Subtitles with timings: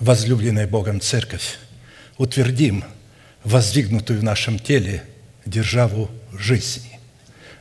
[0.00, 1.58] возлюбленная Богом Церковь,
[2.18, 2.84] утвердим
[3.44, 5.04] воздвигнутую в нашем теле
[5.44, 7.00] державу жизни.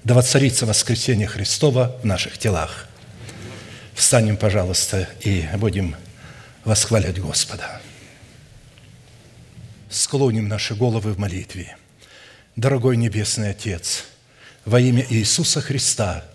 [0.03, 2.87] Да воцарится воскресение Христова в наших телах.
[3.93, 5.95] Встанем, пожалуйста, и будем
[6.63, 7.81] восхвалять Господа.
[9.89, 11.77] Склоним наши головы в молитве.
[12.55, 14.05] Дорогой Небесный Отец,
[14.65, 16.25] во имя Иисуса Христа–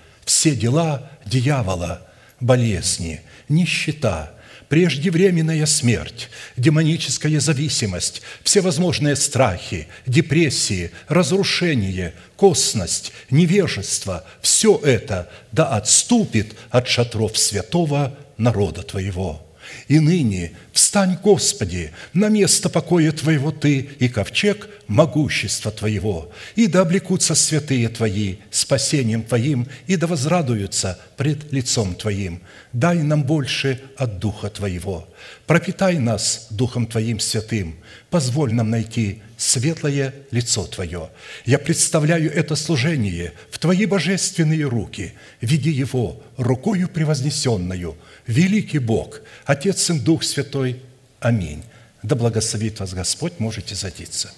[0.31, 2.07] все дела дьявола,
[2.39, 4.31] болезни, нищета,
[4.69, 16.87] преждевременная смерть, демоническая зависимость, всевозможные страхи, депрессии, разрушение, косность, невежество– все это да отступит от
[16.87, 19.45] шатров святого народа Твоего.
[19.87, 26.81] И ныне встань, Господи, на место покоя Твоего Ты и ковчег могущества Твоего, и да
[26.81, 32.41] облекутся святые Твои спасением Твоим, и да возрадуются пред лицом Твоим.
[32.73, 35.07] Дай нам больше от Духа Твоего.
[35.45, 37.75] Пропитай нас Духом Твоим святым.
[38.11, 41.09] Позволь нам найти светлое лицо Твое.
[41.45, 45.13] Я представляю это служение в Твои божественные руки.
[45.39, 47.97] Веди его рукою превознесенную.
[48.27, 50.81] Великий Бог, Отец и Дух Святой.
[51.21, 51.63] Аминь.
[52.03, 54.33] Да благословит вас Господь, можете садиться.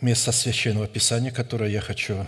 [0.00, 2.26] Место Священного Писания, которое я хочу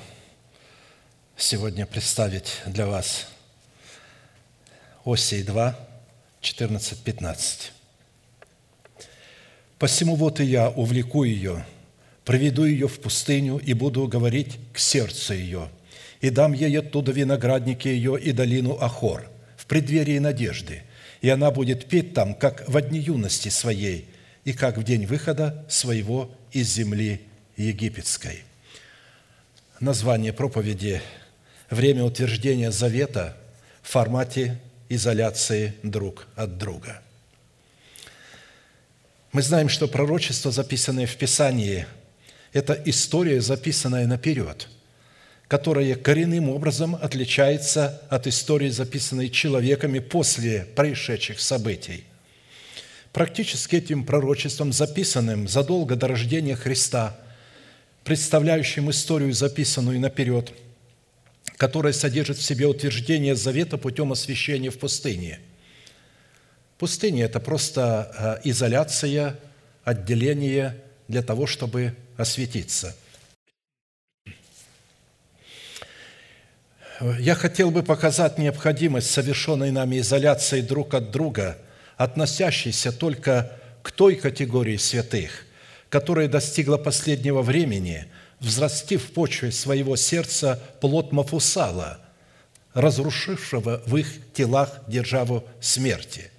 [1.38, 3.28] сегодня представить для вас.
[5.06, 5.87] Осей 2,
[6.48, 7.72] 14, 15.
[9.78, 11.66] Посему вот и я увлеку ее,
[12.24, 15.68] проведу ее в пустыню и буду говорить к сердцу ее,
[16.22, 19.28] и дам ей оттуда виноградники ее и долину Ахор
[19.58, 20.84] в преддверии надежды,
[21.20, 24.08] и она будет петь там, как в дни юности своей,
[24.44, 27.20] и как в день выхода своего из земли
[27.58, 28.42] египетской».
[29.80, 31.02] Название проповеди
[31.68, 33.36] «Время утверждения завета»
[33.82, 37.02] в формате изоляции друг от друга–
[39.30, 41.86] мы знаем, что пророчество, записанное в Писании,
[42.54, 44.68] это история, записанная наперед,
[45.48, 52.04] которая коренным образом отличается от истории, записанной человеками после происшедших событий.
[53.12, 57.14] Практически этим пророчеством, записанным задолго до рождения Христа,
[58.04, 60.54] представляющим историю, записанную наперед,
[61.58, 65.40] которая содержит в себе утверждение завета путем освящения в пустыне–
[66.78, 69.36] Пустыня– это просто э, изоляция,
[69.82, 72.94] отделение для того, чтобы осветиться.
[77.18, 81.58] Я хотел бы показать необходимость совершенной нами изоляции друг от друга,
[81.96, 83.52] относящейся только
[83.82, 85.46] к той категории святых,
[85.88, 88.06] которая достигла последнего времени,
[88.40, 91.98] взрастив в почве своего сердца плод Мафусала,
[92.74, 96.30] разрушившего в их телах державу смерти–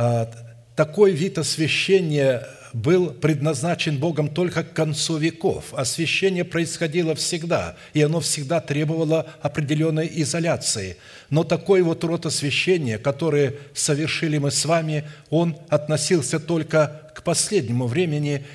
[0.00, 0.30] а,
[0.76, 5.74] такой вид освящения был предназначен Богом только к концу веков.
[5.74, 10.98] Освящение происходило всегда, и оно всегда требовало определенной изоляции.
[11.30, 17.88] Но такой вот род освящения, который совершили мы с вами, он относился только к последнему
[17.88, 18.46] времени,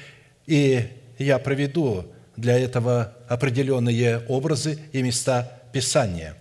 [0.46, 0.88] и
[1.24, 6.36] я проведу для этого определенные образы и места Писания.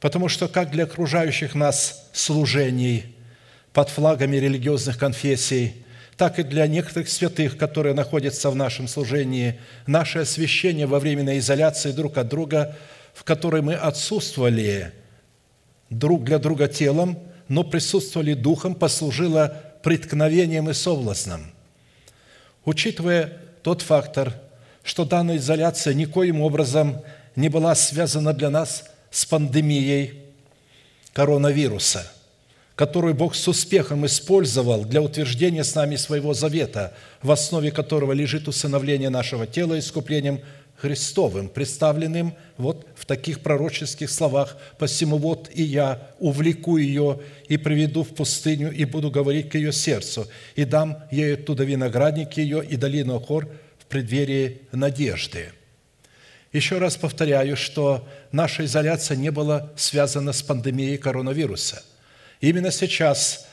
[0.00, 3.06] Потому что как для окружающих нас служений–
[3.74, 5.84] под флагами религиозных конфессий,
[6.16, 11.90] так и для некоторых святых, которые находятся в нашем служении, наше освящение во временной изоляции
[11.90, 12.76] друг от друга,
[13.12, 14.92] в которой мы отсутствовали
[15.90, 17.18] друг для друга телом,
[17.48, 21.52] но присутствовали духом, послужило преткновением и совластным.
[22.64, 23.32] Учитывая
[23.64, 24.32] тот фактор,
[24.84, 27.02] что данная изоляция никоим образом
[27.34, 30.20] не была связана для нас с пандемией
[31.12, 32.06] коронавируса–
[32.76, 38.48] которую Бог с успехом использовал для утверждения с нами своего завета, в основе которого лежит
[38.48, 40.40] усыновление нашего тела искуплением
[40.76, 48.02] Христовым, представленным вот в таких пророческих словах «Посему вот и я увлеку ее и приведу
[48.02, 50.26] в пустыню, и буду говорить к ее сердцу,
[50.56, 53.48] и дам ей оттуда виноградник ее и долину Хор
[53.78, 55.52] в преддверии надежды».
[56.52, 61.82] Еще раз повторяю, что наша изоляция не была связана с пандемией коронавируса–
[62.44, 63.46] Именно сейчас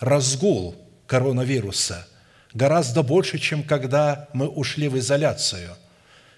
[0.00, 0.74] разгул
[1.06, 2.08] коронавируса
[2.58, 5.70] гораздо больше, чем когда мы ушли в изоляцию.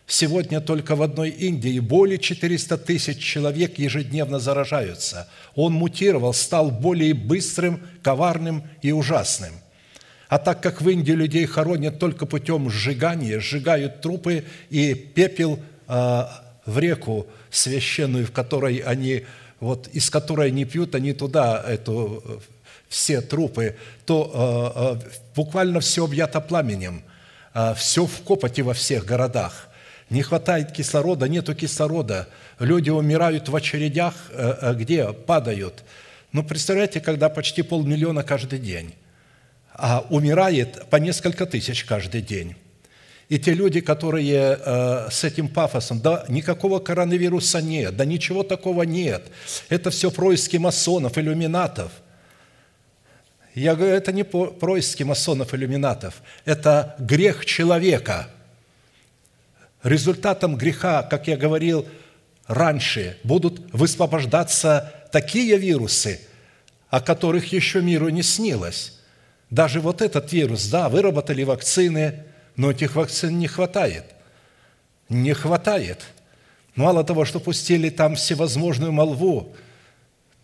[0.06, 5.28] Сегодня только в одной Индии более 400 тысяч человек ежедневно заражаются.
[5.54, 9.52] Он мутировал, стал более быстрым, коварным и ужасным.
[10.28, 15.58] А так как в Индии людей хоронят только путем сжигания, сжигают трупы и пепел
[15.88, 16.24] э,
[16.66, 19.24] в реку священную, в которой они,
[19.58, 22.42] вот, из которой они пьют, они туда эту
[22.90, 27.02] все трупы, то э, э, буквально все объято пламенем,
[27.54, 29.68] э, все в копоте во всех городах.
[30.10, 32.28] Не хватает кислорода, нету кислорода.
[32.58, 34.14] Люди умирают в очередях,
[34.74, 35.84] где падают.
[36.32, 38.92] Ну, представляете, когда почти полмиллиона каждый день,
[39.72, 42.56] а умирает по несколько тысяч каждый день.
[43.28, 48.82] И те люди, которые э, с этим пафосом, да никакого коронавируса нет, да ничего такого
[48.82, 49.28] нет.
[49.68, 51.92] Это все происки масонов, иллюминатов–
[53.54, 58.28] я говорю, это не происки масонов-иллюминатов, это грех человека.
[59.82, 61.86] Результатом греха, как я говорил
[62.46, 66.20] раньше, будут высвобождаться такие вирусы,
[66.90, 68.98] о которых еще миру не снилось.
[69.48, 72.24] Даже вот этот вирус, да, выработали вакцины,
[72.56, 74.04] но этих вакцин не хватает.
[75.08, 76.04] Не хватает.
[76.76, 79.54] Мало того, что пустили там всевозможную молву,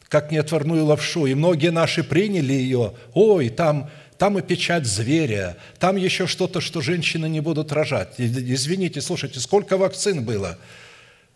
[0.08, 2.94] как неотварную лапшу, и многие наши приняли ее.
[3.14, 8.14] Ой, там, там и печать зверя, там еще что-то, что женщины не будут рожать.
[8.18, 10.58] Извините, слушайте, сколько вакцин было?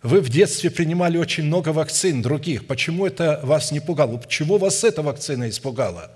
[0.03, 2.67] Вы в детстве принимали очень много вакцин других.
[2.67, 4.17] Почему это вас не пугало?
[4.17, 6.11] Почему вас эта вакцина испугала?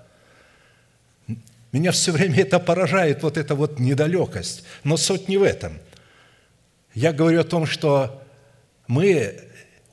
[1.71, 4.63] Меня все время это поражает, вот эта вот недалекость.
[4.83, 5.77] Но суть не в этом.
[6.93, 8.23] Я говорю о том, что
[8.87, 9.41] мы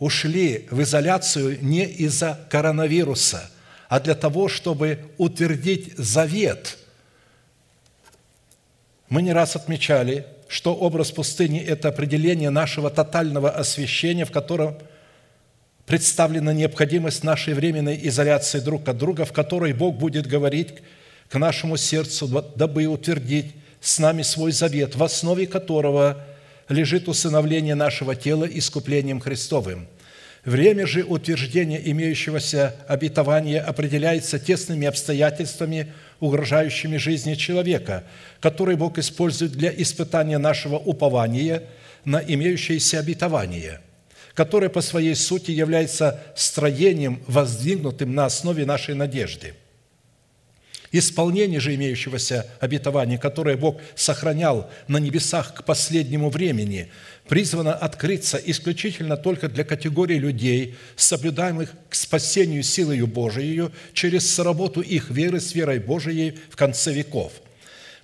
[0.02, 3.48] ушли в изоляцию не из-за коронавируса,
[3.88, 6.76] а для того, чтобы утвердить завет.
[9.08, 14.76] Мы не раз отмечали, что образ пустыни– это определение нашего тотального освящения, в котором
[15.86, 20.74] представлена необходимость нашей временной изоляции друг от друга, в которой Бог будет говорить
[21.28, 22.26] к нашему сердцу,
[22.56, 26.26] дабы утвердить с нами свой завет, в основе которого–
[26.72, 29.86] лежит усыновление нашего тела искуплением Христовым.
[30.44, 38.04] Время же утверждения имеющегося обетования определяется тесными обстоятельствами, угрожающими жизни человека,
[38.40, 41.62] которые Бог использует для испытания нашего упования
[42.04, 43.80] на имеющееся обетование,
[44.34, 49.54] которое по своей сути является строением, воздвигнутым на основе нашей надежды–
[50.94, 56.90] Исполнение же имеющегося обетования, которое Бог сохранял на небесах к последнему времени,
[57.26, 65.08] призвано открыться исключительно только для категории людей, соблюдаемых к спасению силою Божией через сработу их
[65.08, 67.32] веры с верой Божией в конце веков.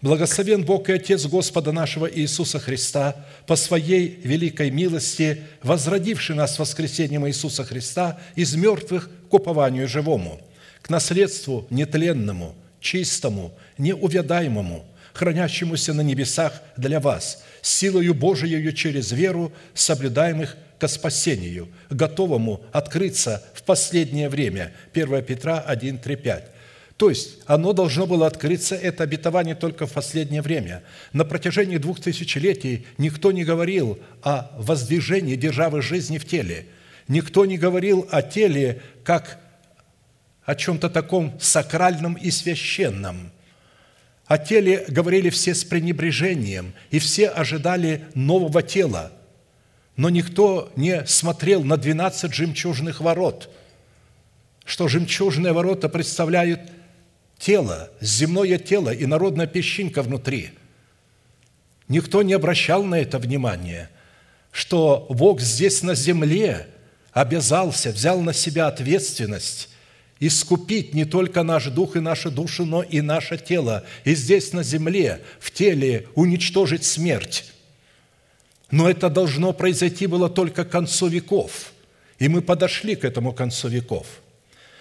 [0.00, 7.28] Благословен Бог и Отец Господа нашего Иисуса Христа, по Своей великой милости, возродивший нас воскресением
[7.28, 10.40] Иисуса Христа из мертвых к упованию живому,
[10.80, 20.56] к наследству нетленному– чистому, неувядаемому, хранящемуся на небесах для вас, силою Божией через веру, соблюдаемых
[20.78, 24.72] ко спасению, готовому открыться в последнее время.
[24.94, 26.44] 1 Петра 1, 3, 5.
[26.96, 30.82] То есть оно должно было открыться, это обетование только в последнее время.
[31.12, 36.66] На протяжении двух тысячелетий никто не говорил о воздвижении державы жизни в теле.
[37.06, 39.38] Никто не говорил о теле как
[40.48, 43.30] о чем-то таком сакральном и священном.
[44.24, 49.12] О теле говорили все с пренебрежением, и все ожидали нового тела.
[49.96, 53.50] Но никто не смотрел на 12 жемчужных ворот,
[54.64, 56.62] что жемчужные ворота представляют
[57.36, 60.52] тело, земное тело и народная песчинка внутри.
[61.88, 63.90] Никто не обращал на это внимания,
[64.50, 66.68] что Бог здесь на земле
[67.12, 69.68] обязался, взял на себя ответственность
[70.20, 73.84] искупить не только наш дух и нашу душу, но и наше тело.
[74.04, 77.52] И здесь на земле, в теле, уничтожить смерть.
[78.70, 81.72] Но это должно произойти было только к концу веков.
[82.18, 84.06] И мы подошли к этому концу веков.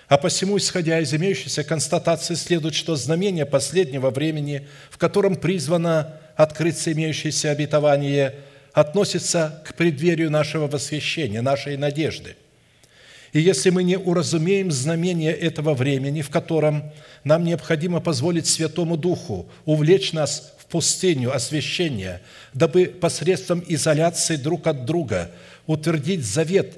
[0.07, 6.91] А посему, исходя из имеющейся констатации, следует, что знамение последнего времени, в котором призвано открыться
[6.93, 8.35] имеющееся обетование,
[8.73, 12.35] относится к преддверию нашего восхищения, нашей надежды–
[13.33, 16.91] и если мы не уразумеем знамения этого времени, в котором
[17.23, 22.21] нам необходимо позволить Святому Духу увлечь нас в пустыню освящения,
[22.53, 25.31] дабы посредством изоляции друг от друга
[25.65, 26.77] утвердить завет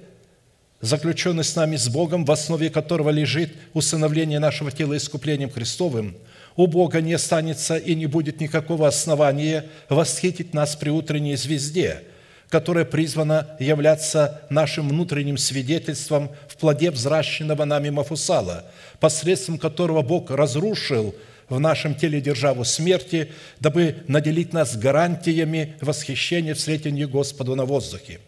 [0.81, 6.15] заключенный с нами с Богом, в основе которого лежит усыновление нашего тела искуплением Христовым,
[6.55, 12.03] у Бога не останется и не будет никакого основания восхитить нас при утренней звезде,
[12.49, 18.65] которая призвана являться нашим внутренним свидетельством в плоде взращенного нами Мафусала,
[18.99, 21.15] посредством которого Бог разрушил
[21.47, 28.19] в нашем теле державу смерти, дабы наделить нас гарантиями восхищения в сретении Господу на воздухе.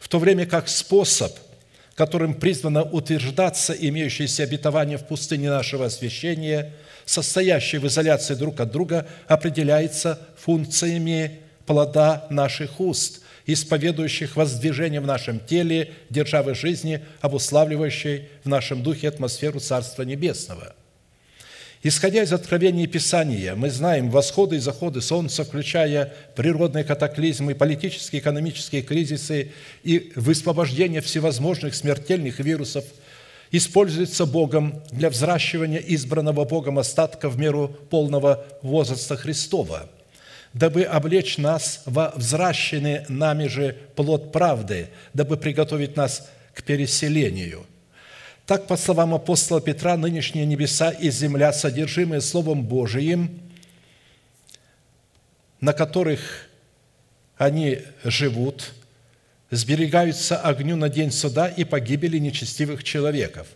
[0.00, 1.32] В то время как способ–
[1.94, 6.72] которым призвано утверждаться имеющееся обетование в пустыне нашего освящения,
[7.04, 15.40] состоящее в изоляции друг от друга, определяется функциями плода наших уст, исповедующих воздвижение в нашем
[15.40, 20.74] теле державы жизни, обуславливающей в нашем духе атмосферу Царства Небесного–
[21.86, 28.80] Исходя из откровений Писания, мы знаем восходы и заходы Солнца, включая природные катаклизмы, политические, экономические
[28.80, 32.86] кризисы и высвобождение всевозможных смертельных вирусов,
[33.50, 39.90] используется Богом для взращивания избранного Богом остатка в меру полного возраста Христова,
[40.54, 47.66] дабы облечь нас во взращенный нами же плод правды, дабы приготовить нас к переселению–
[48.46, 53.40] так, по словам апостола Петра, нынешние небеса и земля, содержимые Словом Божиим,
[55.62, 56.46] на которых
[57.38, 58.74] они живут,
[59.50, 63.46] сберегаются огню на день суда и погибели нечестивых человеков.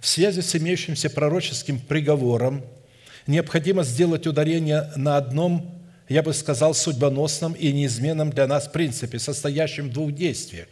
[0.00, 2.64] В связи с имеющимся пророческим приговором
[3.28, 5.81] необходимо сделать ударение на одном,
[6.12, 10.68] я бы сказал, судьбоносном и неизменном для нас принципе, состоящем в двух действиях.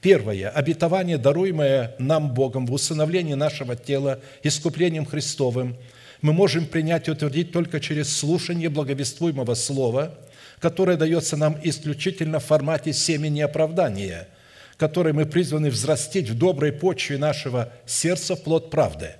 [0.00, 0.48] Первое.
[0.48, 5.76] Обетование, даруемое нам Богом в усыновлении нашего тела искуплением Христовым,
[6.22, 10.14] мы можем принять и утвердить только через слушание благовествуемого слова,
[10.58, 14.28] которое дается нам исключительно в формате семени оправдания,
[14.76, 19.14] которое мы призваны взрастить в доброй почве нашего сердца плод правды–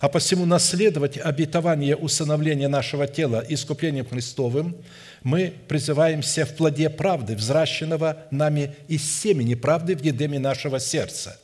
[0.00, 4.76] а посему наследовать обетование усыновления нашего тела искуплением Христовым
[5.22, 11.38] мы призываемся в плоде правды, взращенного нами из семени правды в едеме нашего сердца.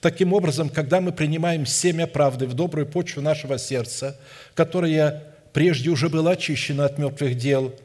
[0.00, 4.18] Таким образом, когда мы принимаем семя правды в добрую почву нашего сердца,
[4.54, 7.72] которое прежде уже было очищено от мертвых дел–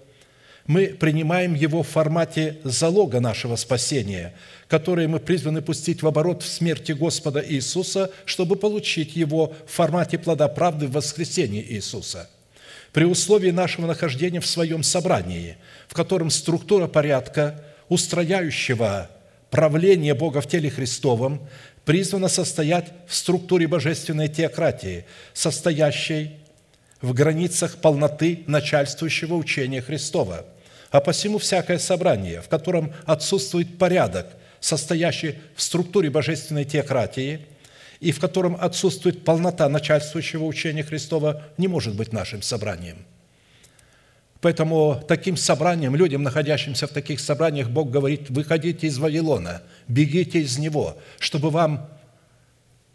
[0.68, 4.34] мы принимаем его в формате залога нашего спасения,
[4.68, 10.20] которое мы призваны пустить в оборот в смерти Господа Иисуса, чтобы получить его в формате
[10.20, 12.30] плода правды в воскресении Иисуса.
[12.92, 15.58] При условии нашего нахождения в своем собрании,
[15.88, 19.10] в котором структура порядка, устрояющего
[19.50, 21.48] правление Бога в теле Христовом,
[21.86, 26.32] призвана состоять в структуре божественной теократии, состоящей
[27.00, 30.46] в границах полноты начальствующего учения Христова–
[30.92, 34.28] а посему всякое собрание, в котором отсутствует порядок,
[34.60, 37.42] состоящий в структуре божественной теократии,
[38.00, 42.98] и в котором отсутствует полнота начальствующего учения Христова, не может быть нашим собранием.
[44.40, 50.60] Поэтому таким собранием, людям, находящимся в таких собраниях, Бог говорит, выходите из Вавилона, бегите из
[50.60, 51.90] него, чтобы вам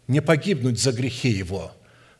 [0.07, 1.73] не погибнуть за грехи его.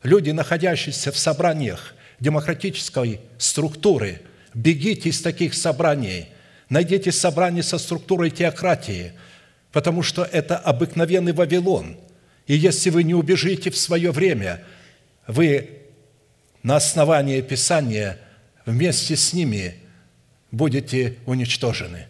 [0.03, 4.22] Люди, находящиеся в собраниях демократической структуры–
[4.53, 6.27] Бегите из таких собраний.
[6.69, 9.13] Найдите собрание со структурой теократии,
[9.72, 11.98] потому что это обыкновенный Вавилон.
[12.48, 14.63] И если вы не убежите в свое время,
[15.27, 15.69] вы
[16.62, 18.19] на основании Писания
[18.65, 19.75] вместе с ними
[20.51, 22.07] будете уничтожены.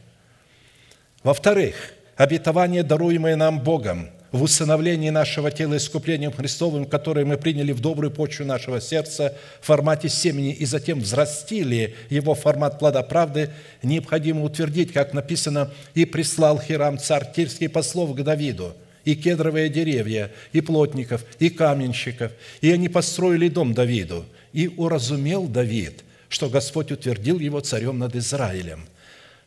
[1.24, 7.80] Во-вторых, обетование, даруемое нам Богом– в усыновлении нашего тела искуплением Христовым, которое мы приняли в
[7.80, 13.52] добрую почву нашего сердца в формате семени и затем взрастили его формат плода правды,
[13.84, 18.76] необходимо утвердить, как написано, «И прислал Хирам царь Тирский послов к Давиду,
[19.06, 24.26] и кедровые деревья, и плотников, и каменщиков, и они построили дом Давиду.
[24.52, 28.88] И уразумел Давид, что Господь утвердил его царем над Израилем,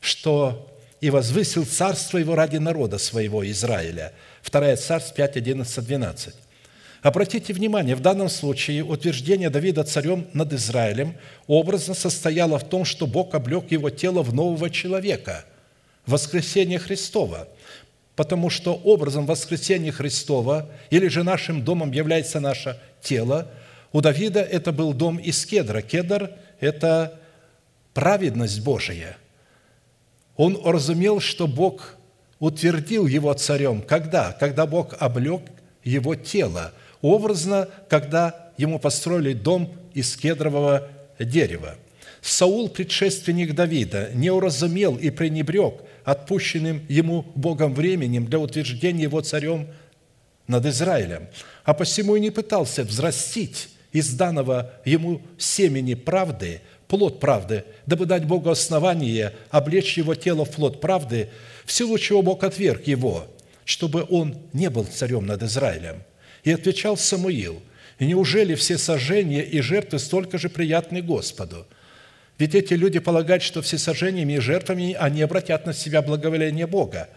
[0.00, 4.12] что и возвысил царство его ради народа своего Израиля,
[4.50, 6.34] 2 Царств 5, 11, 12.
[7.02, 11.14] Обратите внимание, в данном случае утверждение Давида царем над Израилем
[11.46, 15.44] образно состояло в том, что Бог облег его тело в нового человека,
[16.06, 17.48] воскресение Христова,
[18.16, 23.50] потому что образом воскресения Христова или же нашим домом является наше тело,
[23.92, 25.82] у Давида это был дом из кедра.
[25.82, 27.18] Кедр– это
[27.94, 29.16] праведность Божия.
[30.36, 31.95] Он разумел, что Бог
[32.38, 33.82] утвердил его царем.
[33.82, 34.32] Когда?
[34.32, 35.42] Когда Бог облег
[35.84, 36.72] его тело.
[37.00, 40.88] Образно, когда ему построили дом из кедрового
[41.18, 41.76] дерева.
[42.20, 49.68] Саул, предшественник Давида, не уразумел и пренебрег отпущенным ему Богом временем для утверждения его царем
[50.46, 51.28] над Израилем,
[51.64, 58.24] а посему и не пытался взрастить из данного ему семени правды плод правды, дабы дать
[58.24, 61.28] Богу основание облечь его тело в плод правды,
[61.64, 63.26] в силу чего Бог отверг его,
[63.64, 66.02] чтобы он не был царем над Израилем.
[66.44, 67.60] И отвечал Самуил,
[67.98, 71.66] неужели все сожжения и жертвы столько же приятны Господу?
[72.38, 77.08] Ведь эти люди полагают, что все сожжениями и жертвами они обратят на себя благоволение Бога.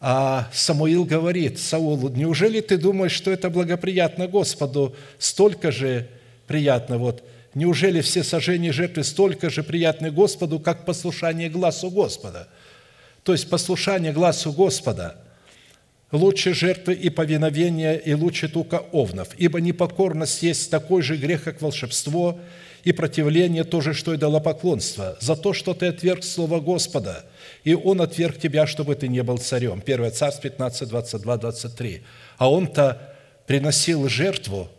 [0.00, 6.08] А Самуил говорит Саулу, неужели ты думаешь, что это благоприятно Господу, столько же
[6.46, 7.22] приятно вот
[7.54, 12.48] неужели все сожжения жертвы столько же приятны Господу, как послушание глазу Господа?
[13.22, 15.16] То есть послушание глазу Господа
[16.12, 21.62] лучше жертвы и повиновения, и лучше тука овнов, ибо непокорность есть такой же грех, как
[21.62, 22.38] волшебство,
[22.82, 27.26] и противление то же, что и поклонство за то, что ты отверг Слово Господа,
[27.62, 29.82] и Он отверг тебя, чтобы ты не был царем.
[29.84, 32.02] 1 Царств 15, 22, 23.
[32.38, 33.14] А Он-то
[33.46, 34.70] приносил жертву,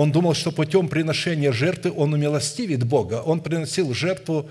[0.00, 3.20] он думал, что путем приношения жертвы он умилостивит Бога.
[3.20, 4.48] Он приносил жертву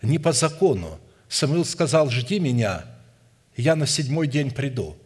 [0.00, 0.98] не по закону.
[1.28, 2.86] Самуил сказал, жди меня,
[3.58, 4.96] я на седьмой день приду.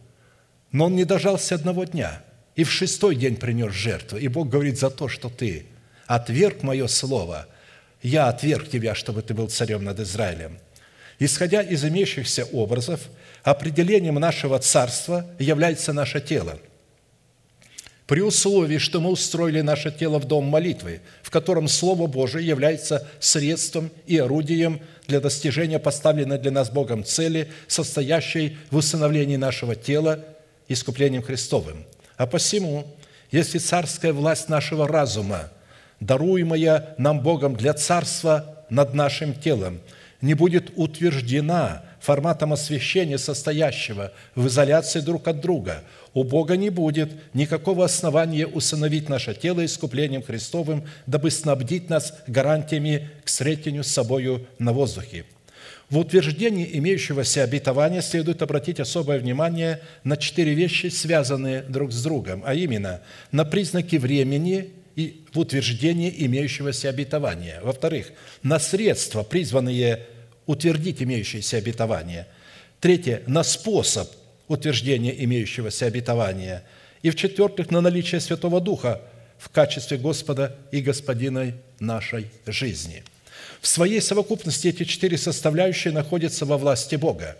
[0.71, 2.23] Но он не дожался одного дня.
[2.55, 4.17] И в шестой день принес жертву.
[4.17, 5.65] И Бог говорит, за то, что ты
[6.07, 7.45] отверг мое слово,
[8.01, 10.57] я отверг тебя, чтобы ты был царем над Израилем.
[11.19, 13.01] Исходя из имеющихся образов,
[13.43, 16.59] определением нашего царства является наше тело–
[18.07, 23.07] при условии, что мы устроили наше тело в дом молитвы, в котором Слово Божие является
[23.19, 30.23] средством и орудием для достижения поставленной для нас Богом цели, состоящей в усыновлении нашего тела
[30.67, 31.83] искуплением Христовым.
[32.17, 32.85] А посему,
[33.31, 35.49] если царская власть нашего разума,
[35.99, 39.79] даруемая нам Богом для царства над нашим телом,
[40.21, 45.83] не будет утверждена форматом освящения, состоящего в изоляции друг от друга,
[46.15, 53.09] у Бога не будет никакого основания усыновить наше тело искуплением Христовым, дабы снабдить нас гарантиями
[53.23, 55.25] к встретению с собою на воздухе.
[55.89, 62.41] В утверждении имеющегося обетования следует обратить особое внимание на четыре вещи, связанные друг с другом,
[62.45, 67.59] а именно на признаки времени и в утверждении имеющегося обетования.
[67.61, 70.05] Во-вторых, на средства, призванные
[70.45, 72.25] утвердить имеющееся обетование.
[72.79, 74.09] Третье, на способ
[74.47, 76.63] утверждения имеющегося обетования.
[77.01, 79.01] И в-четвертых, на наличие Святого Духа
[79.37, 83.03] в качестве Господа и Господина нашей жизни.
[83.61, 87.35] В своей совокупности эти четыре составляющие находятся во власти Бога,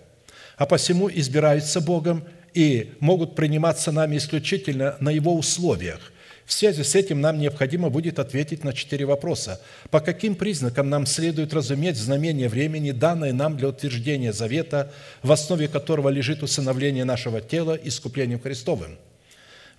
[0.58, 6.12] а посему избираются Богом и могут приниматься нами исключительно на Его условиях,
[6.46, 9.60] в связи с этим нам необходимо будет ответить на четыре вопроса.
[9.90, 14.92] По каким признакам нам следует разуметь знамение времени, данное нам для утверждения завета,
[15.24, 18.98] в основе которого лежит усыновление нашего тела искуплением Христовым?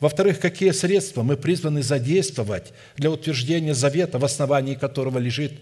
[0.00, 5.52] Во-вторых, какие средства мы призваны задействовать для утверждения завета, в основании которого лежит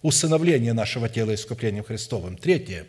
[0.00, 2.36] усыновление нашего тела искуплением Христовым?
[2.36, 2.86] Третье.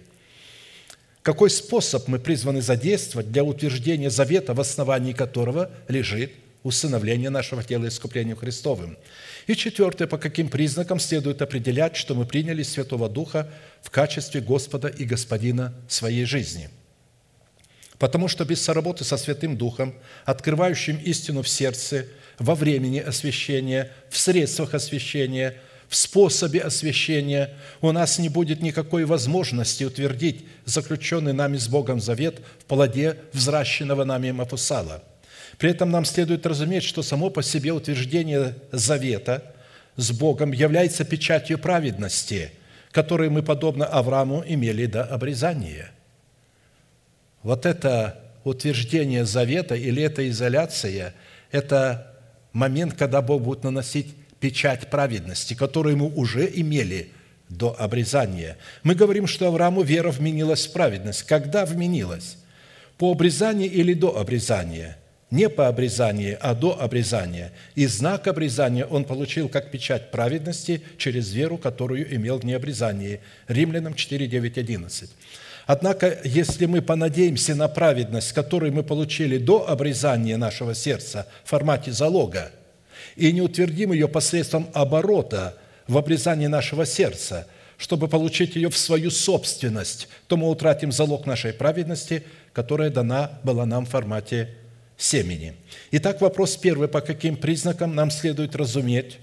[1.24, 6.34] Какой способ мы призваны задействовать для утверждения завета, в основании которого лежит
[6.64, 8.98] усыновление нашего тела искуплением Христовым.
[9.48, 13.50] И четвертое, по каким признакам следует определять, что мы приняли Святого Духа
[13.82, 16.70] в качестве Господа и Господина своей жизни.
[18.00, 19.94] Потому что без соработы со Святым Духом,
[20.26, 22.08] открывающим истину в сердце,
[22.40, 25.56] во времени освящения, в средствах освящения,
[25.88, 32.42] в способе освящения, у нас не будет никакой возможности утвердить заключенный нами с Богом завет
[32.60, 35.04] в плоде взращенного нами Мафусала–
[35.64, 39.54] при этом нам следует разуметь, что само по себе утверждение завета
[39.96, 42.52] с Богом является печатью праведности,
[42.92, 45.92] которой мы, подобно Аврааму, имели до обрезания.
[47.44, 51.16] Вот это утверждение завета или эта изоляция–
[51.52, 52.14] это
[52.52, 57.12] момент, когда Бог будет наносить печать праведности, которую мы уже имели
[57.48, 58.58] до обрезания.
[58.84, 61.24] Мы говорим, что Аврааму вера вменилась в праведность.
[61.24, 62.36] Когда вменилась?
[62.98, 64.98] По обрезанию или до обрезания–
[65.34, 67.52] не по обрезанию, а до обрезания.
[67.74, 73.20] И знак обрезания он получил как печать праведности через веру, которую имел в необрезании.
[73.48, 75.10] Римлянам 4, 9, 11.
[75.66, 81.92] Однако, если мы понадеемся на праведность, которую мы получили до обрезания нашего сердца в формате
[81.92, 82.52] залога,
[83.16, 89.10] и не утвердим ее посредством оборота в обрезании нашего сердца, чтобы получить ее в свою
[89.10, 94.50] собственность, то мы утратим залог нашей праведности, которая дана была нам в формате
[94.98, 95.54] семени.
[95.92, 96.88] Итак, вопрос первый.
[96.88, 99.20] По каким признакам нам следует разуметь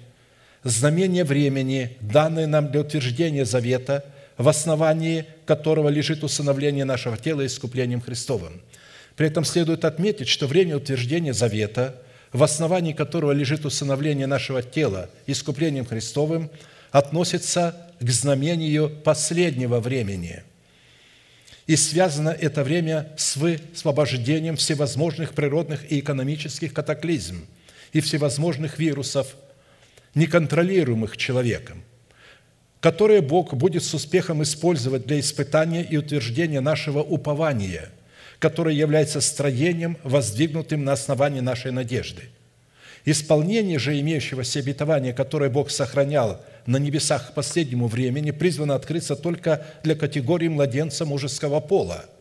[0.62, 4.04] знамение времени, данное нам для утверждения завета,
[4.37, 8.61] в основании которого лежит усыновление нашего тела искуплением Христовым?
[9.16, 12.00] При этом следует отметить, что время утверждения завета,
[12.33, 16.50] в основании которого лежит усыновление нашего тела искуплением Христовым,
[16.90, 20.42] относится к знамению последнего времени.
[21.70, 27.46] И связано это время с высвобождением всевозможных природных и экономических катаклизм
[27.92, 29.37] и всевозможных вирусов,
[30.16, 31.85] неконтролируемых человеком,
[32.80, 37.90] которые Бог будет с успехом использовать для испытания и утверждения нашего упования,
[38.40, 42.22] которое является строением, воздвигнутым на основании нашей надежды.
[43.04, 49.66] Исполнение же имеющегося обетования, которое Бог сохранял на небесах к последнему времени, призвано открыться только
[49.83, 52.06] для категории младенца мужеского пола–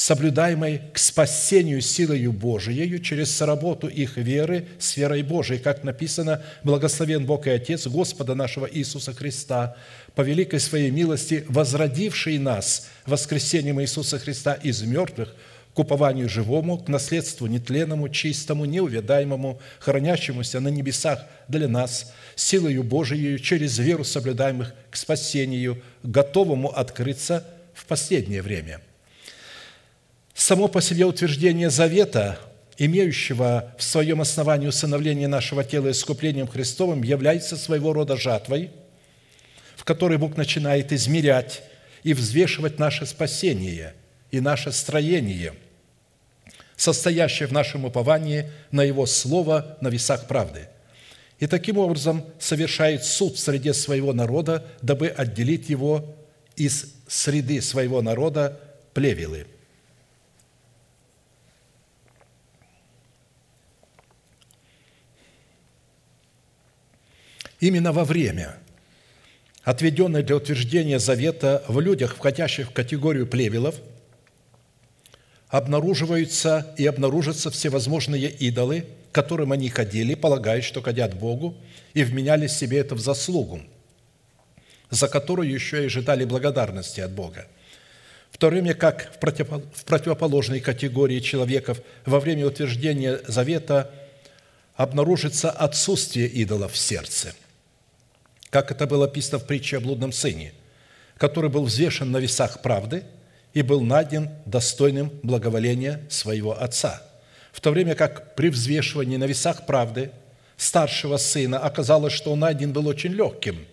[0.00, 7.26] соблюдаемой к спасению силою Божией через соработу их веры с верой Божией, как написано, «Благословен
[7.26, 9.76] Бог и Отец Господа нашего Иисуса Христа,
[10.14, 15.34] по великой Своей милости, возродивший нас воскресением Иисуса Христа из мертвых
[15.80, 23.78] упованию живому, к наследству нетленному, чистому, неувядаемому, хранящемуся на небесах для нас, силою Божией через
[23.78, 28.80] веру соблюдаемых к спасению, готовому открыться в последнее время»
[30.40, 32.38] Само по себе утверждение завета,
[32.78, 38.70] имеющего в своем основании усыновление нашего тела искуплением Христовым, является своего рода жатвой,
[39.76, 41.62] в которой Бог начинает измерять
[42.04, 43.92] и взвешивать наше спасение
[44.30, 45.52] и наше строение,
[46.80, 50.68] состоящее в нашем уповании на Его Слово на весах правды.
[51.38, 56.14] И таким образом совершает суд в среде своего народа, дабы отделить его
[56.56, 58.60] из среды своего народа
[58.94, 59.46] плевелы–
[67.60, 68.56] Именно во время,
[69.64, 73.74] отведенное для утверждения завета в людях, входящих в категорию плевелов,
[75.50, 81.56] обнаруживаются и обнаружатся всевозможные идолы, которым они ходили, полагая, что ходят Богу,
[81.92, 83.60] и вменяли себе это в заслугу,
[84.90, 87.46] за которую еще и ожидали благодарности от Бога.
[88.30, 93.90] В то время как в противоположной категории человеков во время утверждения завета
[94.76, 97.34] обнаружится отсутствие идолов в сердце–
[98.50, 100.52] как это было описано в притче о блудном сыне,
[101.16, 103.04] который был взвешен на весах правды
[103.52, 107.02] и был найден достойным благоволения своего отца.
[107.52, 110.10] В то время как при взвешивании на весах правды
[110.56, 113.66] старшего сына оказалось, что он найден был очень легким,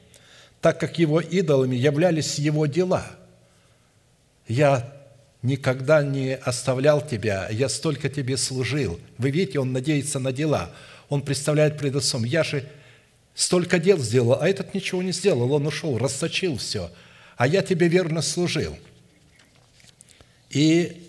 [0.61, 3.05] так как его идолами являлись его дела.
[4.47, 4.93] «Я
[5.41, 8.99] никогда не оставлял тебя, я столько тебе служил».
[9.17, 10.71] Вы видите, он надеется на дела.
[11.09, 12.67] Он представляет пред отцом, «Я же
[13.37, 16.89] столько дел сделал, а этот ничего не сделал, он ушел, расточил все,
[17.37, 18.75] а я тебе верно служил.
[20.57, 21.07] И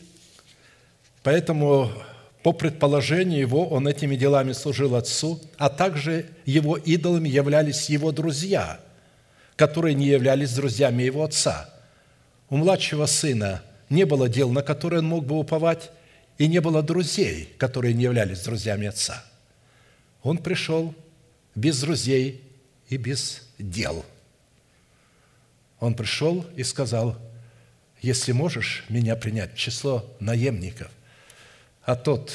[1.23, 1.91] поэтому,
[2.43, 8.79] по предположению его, он этими делами служил отцу, а также его идолами являлись его друзья,
[9.57, 11.71] которые не являлись друзьями его отца.
[12.51, 15.93] У младшего сына не было дел, на которые он мог бы уповать,
[16.37, 19.25] и не было друзей, которые не являлись друзьями отца.
[20.23, 20.95] Он пришел
[21.55, 22.43] без друзей
[22.91, 24.05] и без дел.
[25.81, 27.17] Он пришел и сказал,
[28.01, 30.91] если можешь меня принять число наемников.
[31.83, 32.33] А тот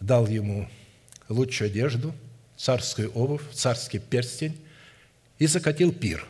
[0.00, 0.68] дал ему
[1.28, 2.14] лучшую одежду,
[2.56, 4.60] царскую обувь, царский перстень
[5.38, 6.26] и закатил пир.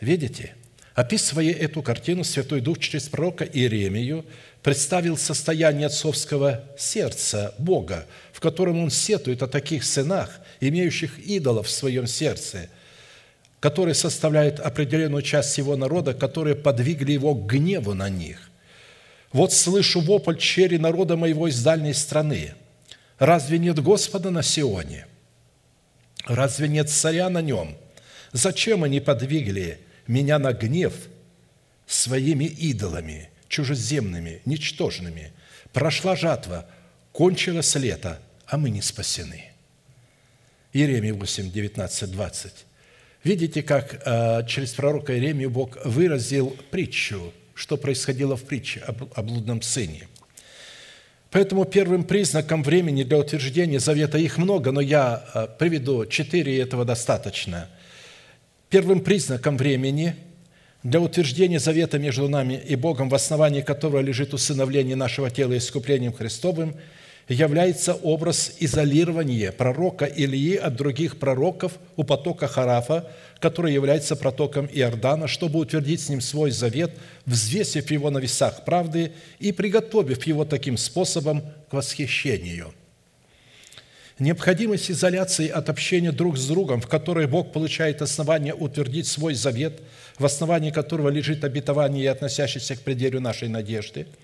[0.00, 0.54] Видите?
[0.94, 4.24] Описывая эту картину, Святой Дух через пророка Иеремию
[4.62, 11.70] представил состояние отцовского сердца Бога, в котором он сетует о таких сынах, имеющих идолов в
[11.70, 12.70] своем сердце,
[13.66, 18.48] которые составляют определенную часть его народа, которые подвигли его к гневу на них.
[19.32, 22.54] «Вот слышу вопль чери народа моего из дальней страны.
[23.18, 25.08] Разве нет Господа на Сионе?
[26.26, 27.76] Разве нет царя на нем?
[28.30, 30.94] Зачем они подвигли меня на гнев
[31.88, 35.32] своими идолами, чужеземными, ничтожными?
[35.72, 36.66] Прошла жатва,
[37.10, 39.46] кончилось лето, а мы не спасены».
[40.72, 42.65] Иеремия 8, 19, 20.
[43.26, 49.62] Видите, как э, через пророка Иеремию Бог выразил притчу, что происходило в притче о блудном
[49.62, 50.06] сыне.
[51.32, 56.60] Поэтому первым признаком времени для утверждения завета их много, но я э, приведу четыре, и
[56.60, 57.68] этого достаточно.
[58.68, 60.14] Первым признаком времени
[60.84, 66.12] для утверждения завета между нами и Богом, в основании которого лежит усыновление нашего тела искуплением
[66.12, 66.76] Христовым–
[67.28, 73.10] является образ изолирования пророка Илии от других пророков у потока Харафа,
[73.40, 76.92] который является протоком Иордана, чтобы утвердить с ним свой завет,
[77.24, 82.72] взвесив его на весах правды и приготовив его таким способом к восхищению.
[84.18, 89.82] Необходимость изоляции от общения друг с другом, в которой Бог получает основание утвердить свой завет,
[90.16, 94.06] в основании которого лежит обетование, относящееся к пределу нашей надежды–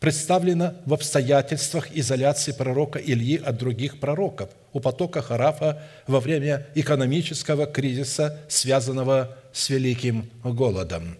[0.00, 7.66] представлена в обстоятельствах изоляции пророка Ильи от других пророков у потока Харафа во время экономического
[7.66, 11.18] кризиса, связанного с великим голодом.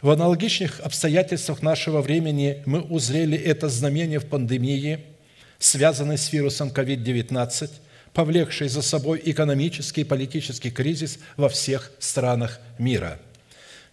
[0.00, 5.00] В аналогичных обстоятельствах нашего времени мы узрели это знамение в пандемии,
[5.58, 7.70] связанной с вирусом COVID-19,
[8.12, 13.18] повлекшей за собой экономический и политический кризис во всех странах мира,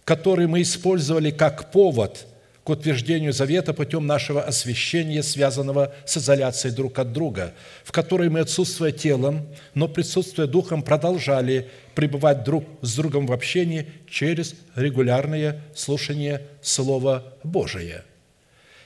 [0.04, 2.26] который мы использовали как повод–
[2.64, 8.40] к утверждению завета путем нашего освящения, связанного с изоляцией друг от друга, в которой мы,
[8.40, 16.42] отсутствуя телом, но присутствуя духом, продолжали пребывать друг с другом в общении через регулярное слушание
[16.62, 18.04] Слова Божия.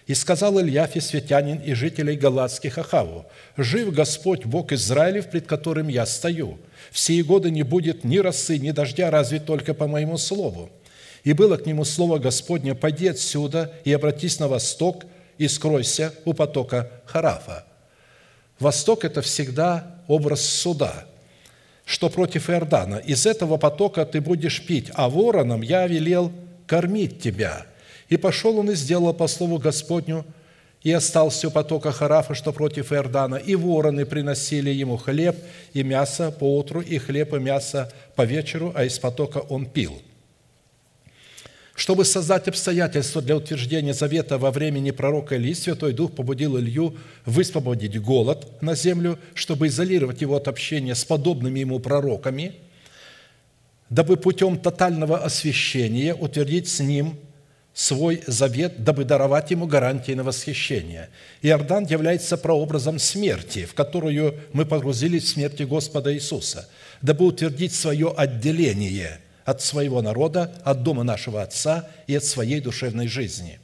[0.06, 6.06] «И сказал Илья Фесветянин и жителей Галатских Ахаву, «Жив Господь Бог Израилев, пред которым я
[6.06, 6.58] стою.
[6.92, 10.70] В сии годы не будет ни росы, ни дождя, разве только по моему слову.
[11.26, 15.02] И было к нему слово Господне, «Пойди отсюда и обратись на восток,
[15.38, 17.66] и скройся у потока Харафа».
[18.60, 21.04] Восток– это всегда образ суда,
[21.84, 22.98] что против Иордана.
[22.98, 26.30] Из этого потока ты будешь пить, а вороном я велел
[26.68, 27.66] кормить тебя.
[28.08, 30.24] И пошел он и сделал по слову Господню,
[30.84, 35.36] и остался у потока Харафа, что против Иордана, и вороны приносили ему хлеб
[35.72, 40.00] и мясо по утру, и хлеб и мясо по вечеру, а из потока он пил–
[41.76, 48.00] чтобы создать обстоятельства для утверждения завета во времени пророка Илии, Святой Дух побудил Илью высвободить
[48.00, 52.54] голод на землю, чтобы изолировать его от общения с подобными ему пророками,
[53.90, 57.18] дабы путем тотального освящения утвердить с ним
[57.74, 61.10] свой завет, дабы даровать ему гарантии на восхищение.
[61.42, 66.70] Иордан является прообразом смерти, в которую мы погрузились в смерти Господа Иисуса,
[67.02, 73.06] дабы утвердить свое отделение– от своего народа, от дома нашего Отца и от своей душевной
[73.06, 73.58] жизни.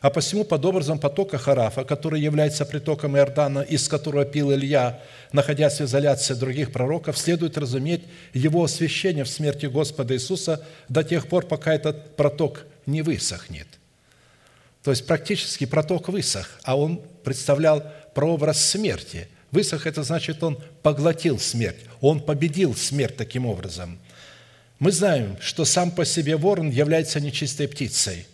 [0.00, 5.00] А посему под образом потока Харафа, который является притоком Иордана, из которого пил Илья,
[5.32, 11.28] находясь в изоляции других пророков, следует разуметь его освящение в смерти Господа Иисуса до тех
[11.28, 13.66] пор, пока этот проток не высохнет.
[14.84, 17.82] То есть практически проток высох, а он представлял
[18.14, 19.26] прообраз смерти.
[19.50, 23.98] Высох– это значит, он поглотил смерть, он победил смерть таким образом.
[24.78, 28.26] Мы знаем, что сам по себе ворон является нечистой птицей,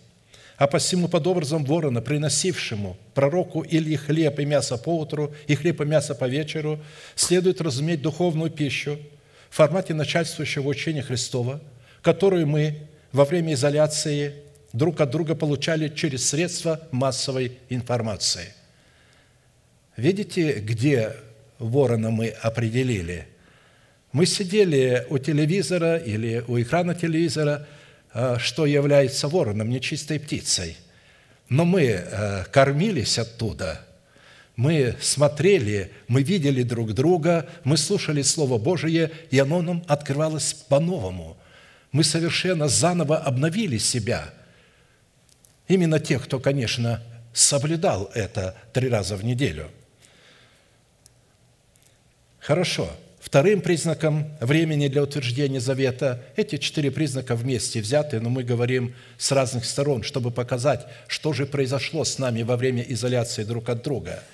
[0.56, 5.80] а посему под образом ворона, приносившему пророку или хлеб и мясо по утру, и хлеб
[5.80, 6.80] и мясо по вечеру,
[7.14, 8.98] следует разуметь духовную пищу
[9.50, 11.60] в формате начальствующего учения Христова,
[12.00, 14.34] которую мы во время изоляции
[14.72, 18.52] друг от друга получали через средства массовой информации.
[19.96, 21.14] Видите, где
[21.60, 23.28] ворона мы определили–
[24.12, 27.66] мы сидели у телевизора или у экрана телевизора,
[28.12, 30.76] э, что является вороном, нечистой птицей.
[31.48, 33.86] Но мы э, кормились оттуда,
[34.54, 41.38] мы смотрели, мы видели друг друга, мы слушали Слово Божие, и оно нам открывалось по-новому.
[41.90, 44.32] Мы совершенно заново обновили себя.
[45.68, 49.70] Именно тех, кто, конечно, соблюдал это три раза в неделю.
[52.40, 52.90] Хорошо–
[53.22, 59.30] Вторым признаком времени для утверждения завета, эти четыре признака вместе взяты, но мы говорим с
[59.30, 64.24] разных сторон, чтобы показать, что же произошло с нами во время изоляции друг от друга.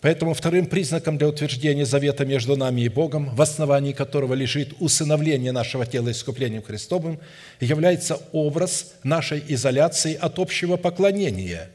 [0.00, 5.52] Поэтому вторым признаком для утверждения завета между нами и Богом, в основании которого лежит усыновление
[5.52, 7.20] нашего тела искуплением Христовым,
[7.60, 11.68] является образ нашей изоляции от общего поклонения.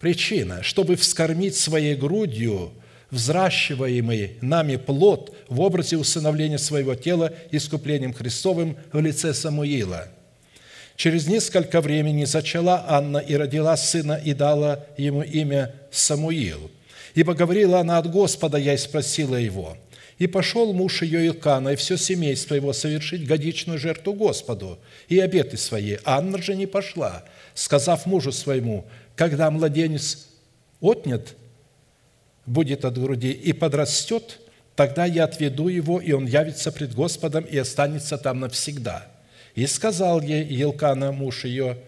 [0.00, 2.72] Причина, чтобы вскормить своей грудью–
[3.14, 10.08] взращиваемый нами плод в образе усыновления своего тела искуплением Христовым в лице Самуила.
[10.96, 16.70] Через несколько времени зачала Анна и родила сына и дала ему имя Самуил.
[17.14, 19.76] Ибо говорила она от Господа, я и спросила его.
[20.18, 25.56] И пошел муж ее Илкана и все семейство его совершить годичную жертву Господу и обеты
[25.56, 25.98] свои.
[26.04, 27.24] Анна же не пошла,
[27.54, 28.84] сказав мужу своему,
[29.16, 30.28] когда младенец
[30.80, 31.34] отнят
[32.46, 34.40] будет от груди и подрастет,
[34.76, 39.08] тогда я отведу его, и он явится пред Господом и останется там навсегда».
[39.54, 41.78] И сказал ей Елкана, муж ее,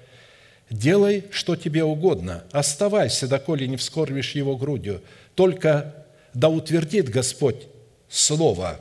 [0.70, 5.02] делай, что тебе угодно, оставайся, доколе не вскормишь его грудью,
[5.34, 7.66] только да утвердит Господь
[8.08, 8.80] слово,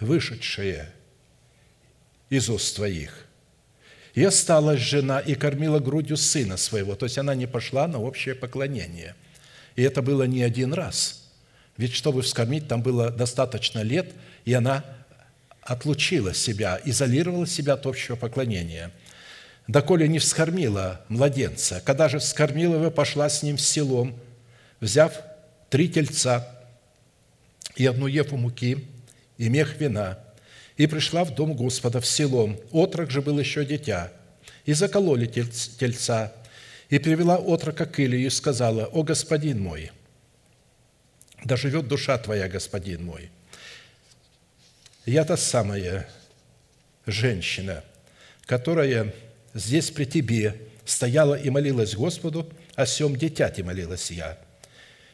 [0.00, 0.90] вышедшее
[2.30, 3.26] из уст твоих.
[4.14, 8.34] И осталась жена и кормила грудью сына своего, то есть она не пошла на общее
[8.34, 9.14] поклонение.
[9.80, 11.22] И это было не один раз.
[11.78, 14.12] Ведь чтобы вскормить, там было достаточно лет,
[14.44, 14.84] и она
[15.62, 18.90] отлучила себя, изолировала себя от общего поклонения.
[19.68, 24.20] Доколе не вскормила младенца, когда же вскормила его, пошла с ним в селом,
[24.80, 25.14] взяв
[25.70, 26.46] три тельца
[27.74, 28.84] и одну ефу муки,
[29.38, 30.18] и мех вина,
[30.76, 32.60] и пришла в дом Господа в селом.
[32.70, 34.12] Отрок же был еще дитя.
[34.66, 36.34] И закололи тельца,
[36.90, 39.92] и привела отрока к Илию и сказала, «О, господин мой,
[41.44, 43.30] да живет душа твоя, господин мой».
[45.06, 46.08] Я та самая
[47.06, 47.82] женщина,
[48.44, 49.14] которая
[49.54, 54.38] здесь при тебе стояла и молилась Господу, о сем дитяте молилась я.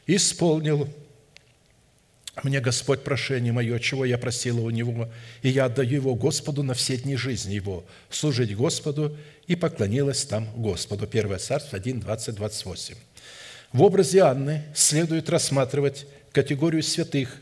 [0.07, 0.93] Исполнил
[2.42, 5.09] мне Господь прошение мое, чего я просила у Него,
[5.42, 10.49] и я отдаю его Господу на все дни жизни его, служить Господу, и поклонилась там
[10.55, 11.09] Господу».
[11.11, 12.94] 1 Царство 1, 20, 28.
[13.72, 17.37] В образе Анны следует рассматривать категорию святых,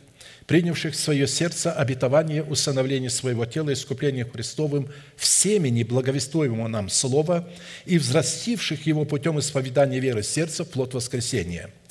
[0.46, 7.48] принявших в свое сердце обетование усыновления своего тела искуплением Христовым в семени благовествуемого нам Слова
[7.87, 11.70] и взрастивших его путем исповедания веры сердца в плод воскресения–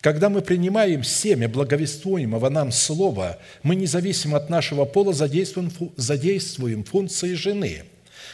[0.00, 7.34] когда мы принимаем семя благовествуемого нам слова, мы независимо от нашего пола задействуем, задействуем функции
[7.34, 7.84] жены.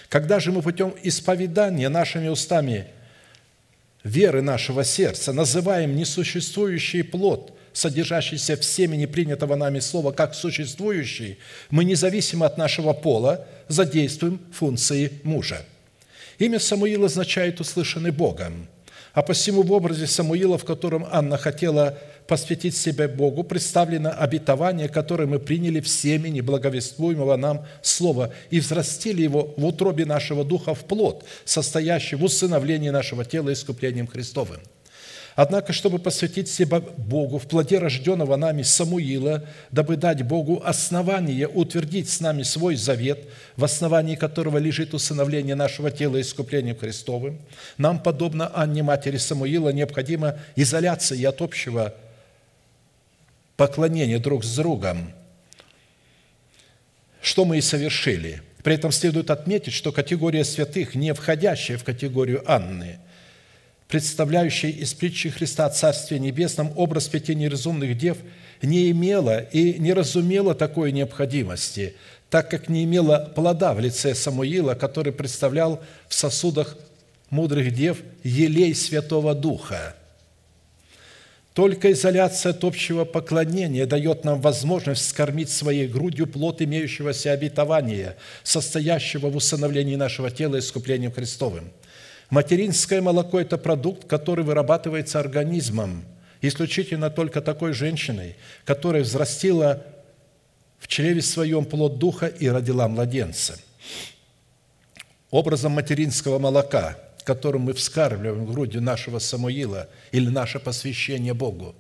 [0.09, 2.87] Когда же мы путем исповедания нашими устами
[4.05, 11.39] веры нашего сердца называем несуществующий плод, содержащийся в семени принятого нами слова, как существующий,
[11.71, 15.67] мы независимо от нашего пола задействуем функции мужа.
[16.39, 18.69] Имя Самуил означает «услышанный Богом»,
[19.17, 25.25] а посему в образе Самуила, в котором Анна хотела посвятить себя Богу, представлено обетование, которое
[25.25, 30.85] мы приняли в семени благовествуемого нам Слова и взрастили его в утробе нашего духа в
[30.85, 34.61] плод, состоящий в усыновлении нашего тела искуплением Христовым–
[35.37, 42.09] Однако, чтобы посвятить себя Богу в плоде рожденного нами Самуила, дабы дать Богу основание утвердить
[42.09, 47.39] с нами свой завет, в основании которого лежит усыновление нашего тела искуплением Христовым,
[47.77, 51.95] нам, подобно Анне, матери Самуила, необходима изоляция от общего
[53.59, 55.13] поклонения друг с другом,
[57.21, 58.41] что мы и совершили.
[58.65, 63.01] При этом следует отметить, что категория святых, не входящая в категорию Анны–
[63.89, 68.19] представляющий из притчи Христа Царствие Небесном образ пяти неразумных дев,
[68.63, 71.95] не имела и не разумела такой необходимости,
[72.31, 76.77] так как не имела плода в лице Самуила, который представлял в сосудах
[77.31, 79.95] мудрых дев елей Святого Духа.
[81.53, 89.29] Только изоляция от общего поклонения дает нам возможность скормить своей грудью плод имеющегося обетования, состоящего
[89.29, 91.71] в усыновлении нашего тела искуплением Христовым–
[92.31, 96.05] Материнское молоко– это продукт, который вырабатывается организмом,
[96.41, 99.85] исключительно только такой женщиной, которая взрастила
[100.79, 103.59] в чреве своем плод духа и родила младенца.
[105.31, 111.77] Образом материнского молока, которым мы вскармливаем в груди нашего Самуила или наше посвящение Богу,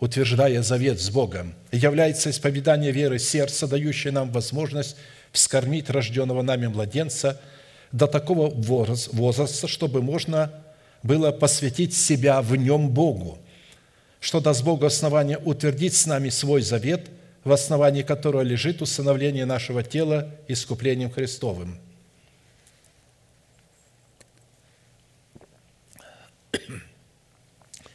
[0.00, 4.96] утверждая завет с Богом, является исповедание веры сердца, дающее нам возможность
[5.30, 7.40] вскормить рожденного нами младенца–
[7.92, 10.52] до такого возраста, чтобы можно
[11.02, 13.38] было посвятить себя в нем Богу,
[14.20, 17.10] что даст Богу основание утвердить с нами свой завет,
[17.44, 21.78] в основании которого лежит усыновление нашего тела искуплением Христовым.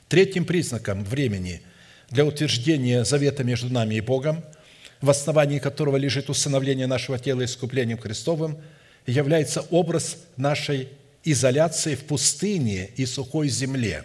[0.08, 1.62] Третьим признаком времени
[2.10, 4.43] для утверждения завета между нами и Богом,
[5.02, 8.60] в основании которого лежит усыновление нашего тела искуплением Христовым–
[9.10, 10.89] является образ нашей
[11.24, 14.04] изоляции в пустыне и сухой земле.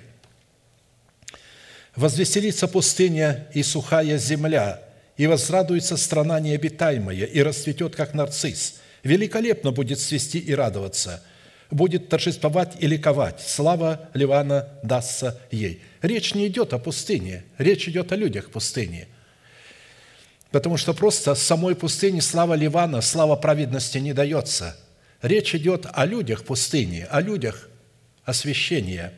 [1.94, 4.82] «Возвеселится пустыня и сухая земля,
[5.16, 8.80] и возрадуется страна необитаемая, и расцветет, как нарцисс.
[9.04, 11.22] Великолепно будет свести и радоваться,
[11.70, 13.40] будет торжествовать и ликовать.
[13.46, 15.82] Слава Ливана дастся ей».
[16.02, 19.06] Речь не идет о пустыне, речь идет о людях пустыни.
[20.50, 24.76] Потому что просто самой пустыне слава Ливана, слава праведности не дается–
[25.24, 27.70] Речь идет о людях пустыни, о людях
[28.26, 29.14] освящения.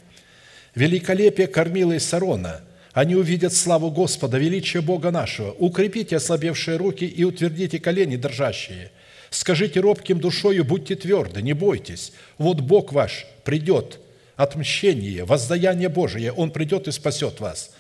[0.76, 2.61] Великолепие кормила и Сарона.
[2.92, 5.50] Они увидят славу Господа, величие Бога нашего.
[5.50, 8.92] Укрепите ослабевшие руки и утвердите колени дрожащие.
[9.30, 12.12] Скажите робким душою, будьте тверды, не бойтесь.
[12.38, 13.98] Вот Бог ваш придет,
[14.36, 17.72] отмщение, воздаяние Божие, Он придет и спасет вас.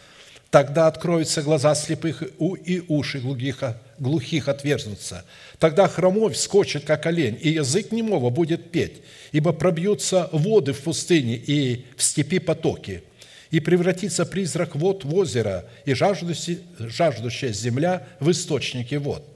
[0.50, 3.62] Тогда откроются глаза слепых и уши глухих,
[3.98, 5.24] глухих отверзнутся.
[5.58, 11.34] Тогда хромой вскочит, как олень, и язык немого будет петь, ибо пробьются воды в пустыне
[11.34, 13.02] и в степи потоки,
[13.50, 19.26] и превратится призрак вод в озеро, и жаждущая земля в источники вод.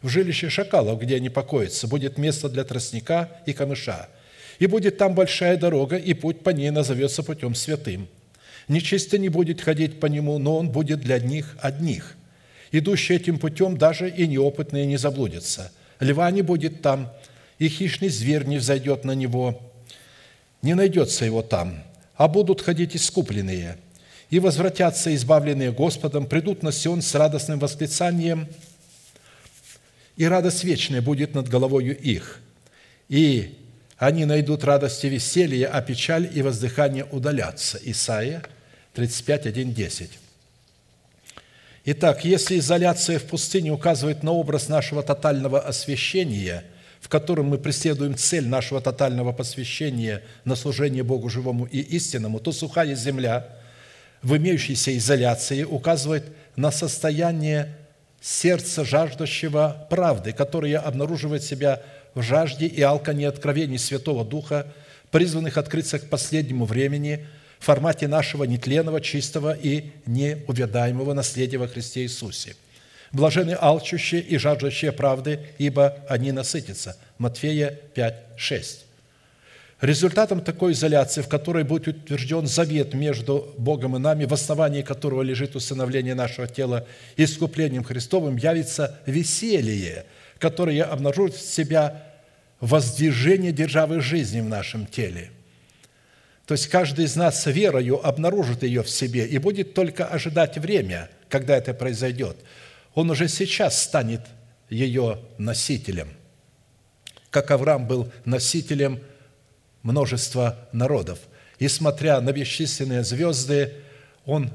[0.00, 4.08] В жилище шакалов, где они покоятся, будет место для тростника и камыша,
[4.60, 8.06] и будет там большая дорога, и путь по ней назовется путем святым–
[8.68, 12.16] Нечисто не будет ходить по нему, но он будет для них одних.
[12.70, 15.72] Идущие этим путем даже и неопытные не заблудятся.
[16.00, 17.12] Льва не будет там,
[17.58, 19.60] и хищный зверь не взойдет на него,
[20.62, 21.82] не найдется его там,
[22.16, 23.78] а будут ходить искупленные,
[24.30, 28.48] и возвратятся избавленные Господом, придут на Сион с радостным восклицанием,
[30.16, 32.40] и радость вечная будет над головою их.
[33.08, 33.58] И
[34.02, 37.78] они найдут радость и веселье, а печаль и воздыхание удалятся.
[37.84, 38.42] Исайя
[38.94, 40.10] 35, 1, 10.
[41.84, 46.64] Итак, если изоляция в пустыне указывает на образ нашего тотального освящения,
[47.00, 52.50] в котором мы преследуем цель нашего тотального посвящения на служение Богу живому и истинному, то
[52.50, 53.56] сухая земля
[54.20, 56.24] в имеющейся изоляции указывает
[56.56, 57.76] на состояние
[58.20, 61.82] сердца жаждущего правды, которое обнаруживает себя
[62.14, 64.66] в жажде и алкане откровений Святого Духа,
[65.10, 67.26] призванных открыться к последнему времени
[67.58, 72.56] в формате нашего нетленного, чистого и неувядаемого наследия во Христе Иисусе.
[73.12, 76.96] Блажены алчущие и жаждущие правды, ибо они насытятся.
[77.18, 78.86] Матфея 5, 6.
[79.82, 85.22] Результатом такой изоляции, в которой будет утвержден завет между Богом и нами, в основании которого
[85.22, 86.86] лежит усыновление нашего тела
[87.16, 90.06] искуплением Христовым, явится веселье–
[90.42, 92.02] которые обнаружат в себя
[92.58, 95.30] воздвижение державы жизни в нашем теле.
[96.46, 101.08] То есть каждый из нас верою обнаружит ее в себе и будет только ожидать время,
[101.28, 102.36] когда это произойдет.
[102.94, 104.22] Он уже сейчас станет
[104.68, 106.08] ее носителем,
[107.30, 108.98] как Авраам был носителем
[109.84, 111.20] множества народов.
[111.60, 113.74] И смотря на бесчисленные звезды,
[114.26, 114.50] он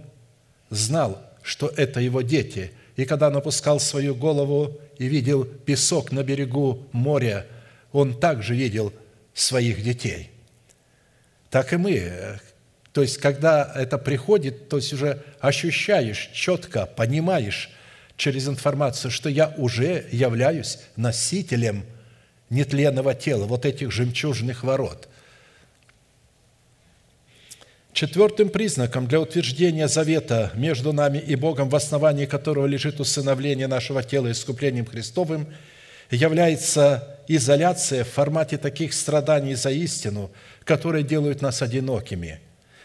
[0.70, 2.74] знал, что это его дети.
[2.98, 7.46] И когда он опускал свою голову и видел песок на берегу моря,
[7.92, 8.92] он также видел
[9.34, 10.32] своих детей.
[11.50, 12.40] Так и мы.
[12.92, 17.70] То есть, когда это приходит, то есть уже ощущаешь четко, понимаешь
[18.16, 21.86] через информацию, что я уже являюсь носителем
[22.50, 25.08] нетленного тела, вот этих жемчужных ворот–
[27.98, 34.04] Четвертым признаком для утверждения завета между нами и Богом, в основании которого лежит усыновление нашего
[34.04, 35.48] тела искуплением Христовым,
[36.12, 40.30] является изоляция в формате таких страданий за истину,
[40.64, 42.40] которые делают нас одинокими,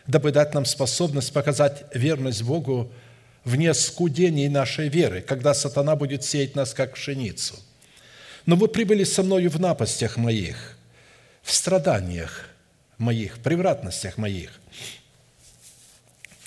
[0.06, 2.90] дабы дать нам способность показать верность Богу
[3.44, 7.56] вне скудений нашей веры, когда сатана будет сеять нас, как пшеницу.
[8.46, 10.78] Но вы прибыли со мною в напастях моих,
[11.42, 12.48] в страданиях
[12.96, 14.58] моих, в превратностях моих,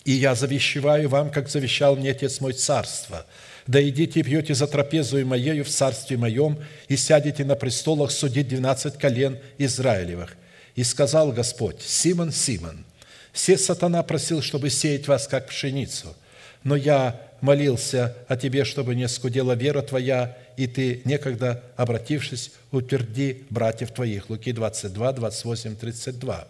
[0.06, 3.26] и я завещеваю вам, как завещал мне Отец мой царство.
[3.66, 8.47] Да идите и пьете за трапезу моею в царстве моем, и сядете на престолах судить
[8.47, 10.38] двенадцать колен Израилевых.
[10.76, 12.86] И сказал Господь, Симон, Симон,
[13.34, 16.16] все сатана просил, чтобы сеять вас, как пшеницу,
[16.64, 23.45] но я молился о тебе, чтобы не скудела вера твоя, и ты, некогда обратившись, утверди
[23.49, 24.30] братьев твоих».
[24.30, 26.47] Луки 22, 28, 32.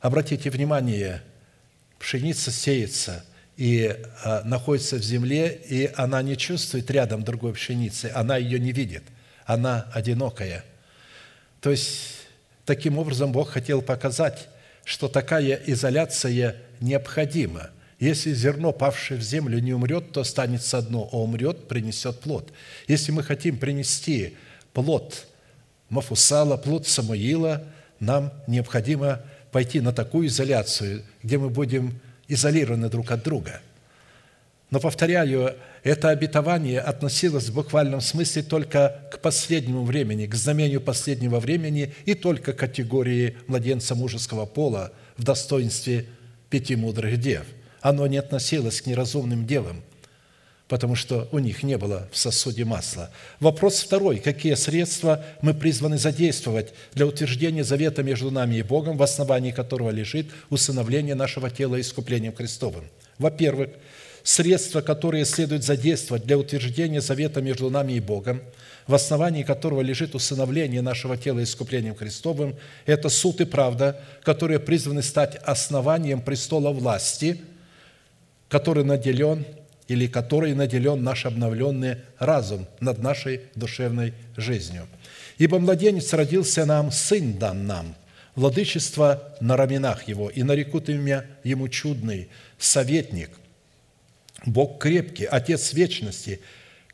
[0.00, 1.22] Обратите внимание,
[2.02, 3.24] пшеница сеется
[3.56, 8.72] и а, находится в земле, и она не чувствует рядом другой пшеницы, она ее не
[8.72, 9.04] видит,
[9.46, 10.64] она одинокая.
[11.60, 12.26] То есть,
[12.64, 14.48] таким образом Бог хотел показать,
[14.84, 17.70] что такая изоляция необходима.
[18.00, 22.52] Если зерно, павшее в землю, не умрет, то останется одно, а умрет, принесет плод.
[22.88, 24.36] Если мы хотим принести
[24.72, 25.28] плод
[25.88, 27.62] Мафусала, плод Самуила,
[28.00, 29.20] нам необходимо
[29.52, 33.60] пойти на такую изоляцию, где мы будем изолированы друг от друга.
[34.70, 41.38] Но, повторяю, это обетование относилось в буквальном смысле только к последнему времени, к знамению последнего
[41.38, 46.06] времени и только к категории младенца мужеского пола в достоинстве
[46.48, 47.44] пяти мудрых дев.
[47.82, 49.82] Оно не относилось к неразумным девам–
[50.72, 53.10] потому что у них не было в сосуде масла.
[53.40, 54.20] Вопрос второй.
[54.20, 59.90] Какие средства мы призваны задействовать для утверждения завета между нами и Богом, в основании которого
[59.90, 62.84] лежит усыновление нашего тела искуплением Христовым?
[63.18, 63.68] Во-первых,
[64.22, 68.40] средства, которые следует задействовать для утверждения завета между нами и Богом,
[68.86, 72.56] в основании которого лежит усыновление нашего тела искуплением Христовым,
[72.86, 77.42] это суд и правда, которые призваны стать основанием престола власти,
[78.48, 79.44] который наделен
[79.92, 84.86] или который наделен наш обновленный разум над нашей душевной жизнью.
[85.36, 87.94] Ибо младенец родился нам, сын дан нам,
[88.34, 92.28] владычество на раменах его, и нарекут имя ему чудный,
[92.58, 93.30] советник,
[94.46, 96.40] Бог крепкий, Отец вечности,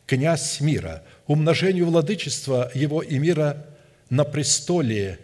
[0.07, 3.65] князь мира, умножению владычества его и мира
[4.11, 5.21] на престоле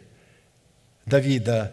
[1.06, 1.72] Давида.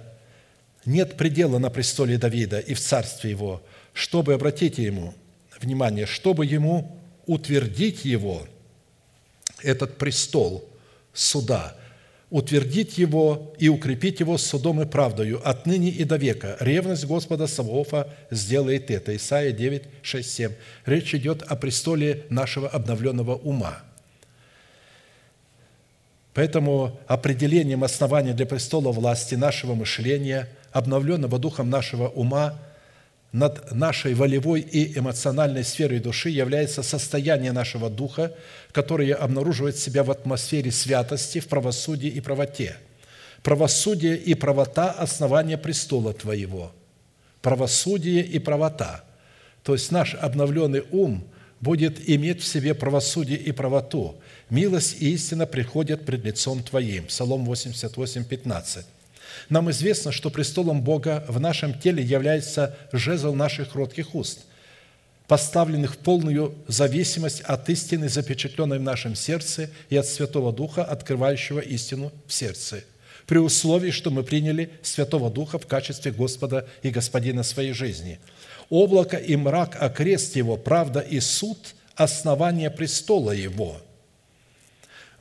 [0.85, 3.61] Нет предела на престоле Давида и в царстве его,
[3.93, 5.13] чтобы, обратите ему
[5.61, 8.47] внимание, чтобы ему утвердить его,
[9.61, 10.67] этот престол
[11.13, 11.75] суда–
[12.31, 16.55] утвердить его и укрепить его судом и правдою отныне и до века.
[16.61, 19.15] Ревность Господа Саваофа сделает это.
[19.15, 20.51] Исайя 9, 6, 7.
[20.85, 23.83] Речь идет о престоле нашего обновленного ума.
[26.33, 32.57] Поэтому определением основания для престола власти нашего мышления, обновленного духом нашего ума–
[33.31, 38.33] над нашей волевой и эмоциональной сферой души является состояние нашего духа,
[38.71, 42.75] которое обнаруживает себя в атмосфере святости, в правосудии и правоте.
[43.41, 46.73] Правосудие и правота– основание престола Твоего.
[47.41, 49.03] Правосудие и правота.
[49.63, 51.23] То есть наш обновленный ум
[51.59, 54.15] будет иметь в себе правосудие и правоту.
[54.49, 57.05] Милость и истина приходят пред лицом Твоим.
[57.05, 58.85] Псалом 88, 15.
[59.49, 64.45] Нам известно, что престолом Бога в нашем теле является жезл наших кротких уст,
[65.27, 71.59] поставленных в полную зависимость от истины, запечатленной в нашем сердце, и от Святого Духа, открывающего
[71.59, 72.83] истину в сердце,
[73.27, 78.19] при условии, что мы приняли Святого Духа в качестве Господа и Господина своей жизни.
[78.69, 81.57] Облако и мрак, а крест Его, правда и суд–
[81.95, 83.81] основание престола Его–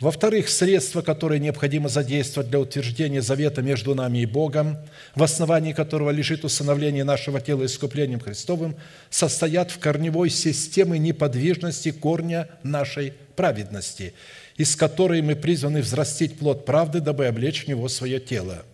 [0.00, 4.78] во-вторых, средства, которые необходимо задействовать для утверждения завета между нами и Богом,
[5.14, 8.76] в основании которого лежит усыновление нашего тела искуплением Христовым,
[9.10, 14.14] состоят в корневой системе неподвижности корня нашей праведности,
[14.56, 18.64] из которой мы призваны взрастить плод правды, дабы облечь в него свое тело.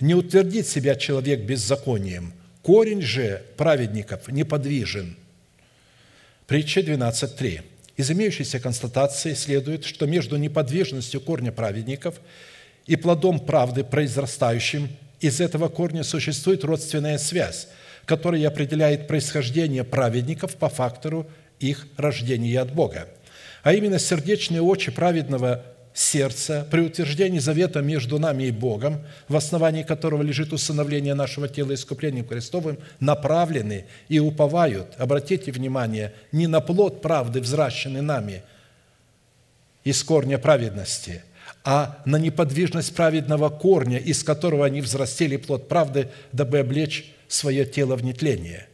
[0.00, 2.32] Не утвердит себя человек беззаконием.
[2.62, 5.16] Корень же праведников неподвижен.
[6.46, 7.60] Притча 12.3.
[7.96, 12.20] Из имеющейся констатации следует, что между неподвижностью корня праведников
[12.86, 14.88] и плодом правды, произрастающим
[15.20, 17.68] из этого корня, существует родственная связь,
[18.06, 21.30] которая определяет происхождение праведников по фактору
[21.60, 23.08] их рождения от Бога.
[23.62, 25.62] А именно сердечные очи праведного
[25.94, 31.74] сердца при утверждении завета между нами и Богом, в основании которого лежит усыновление нашего тела
[31.74, 38.42] искуплением Христовым, направлены и уповают, обратите внимание, не на плод правды, взращенный нами
[39.84, 41.22] из корня праведности,
[41.64, 47.96] а на неподвижность праведного корня, из которого они взрастили плод правды, дабы облечь свое тело
[47.96, 48.66] в нетление.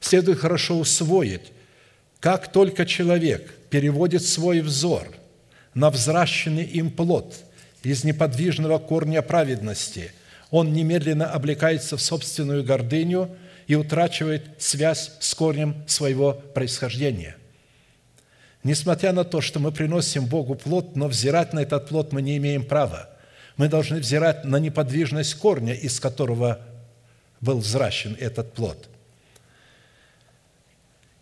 [0.00, 1.52] Следует хорошо усвоить,
[2.20, 5.08] как только человек переводит свой взор–
[5.74, 7.34] на взращенный им плод
[7.82, 10.12] из неподвижного корня праведности,
[10.50, 17.36] он немедленно облекается в собственную гордыню и утрачивает связь с корнем своего происхождения.
[18.62, 22.36] Несмотря на то, что мы приносим Богу плод, но взирать на этот плод мы не
[22.38, 23.10] имеем права.
[23.56, 26.60] Мы должны взирать на неподвижность корня, из которого
[27.40, 28.88] был взращен этот плод–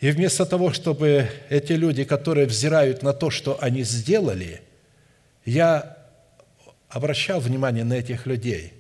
[0.03, 4.61] и вместо того, чтобы эти люди, которые взирают на то, что они сделали,
[5.45, 5.97] я
[6.89, 8.73] обращал внимание на этих людей.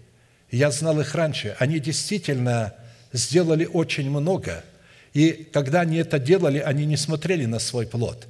[0.50, 1.54] Я знал их раньше.
[1.60, 2.74] Они действительно
[3.12, 4.64] сделали очень много.
[5.14, 8.26] И когда они это делали, они не смотрели на свой плод.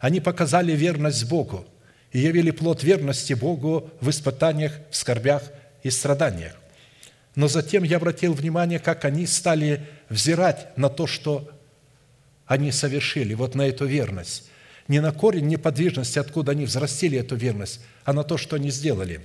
[0.00, 1.64] Они показали верность Богу
[2.10, 5.44] и явили плод верности Богу в испытаниях, в скорбях
[5.84, 6.56] и страданиях.
[7.36, 11.52] Но затем я обратил внимание, как они стали взирать на то, что
[12.46, 14.48] они совершили, вот на эту верность.
[14.88, 19.20] Не на корень неподвижности, откуда они взрастили эту верность, а на то, что они сделали.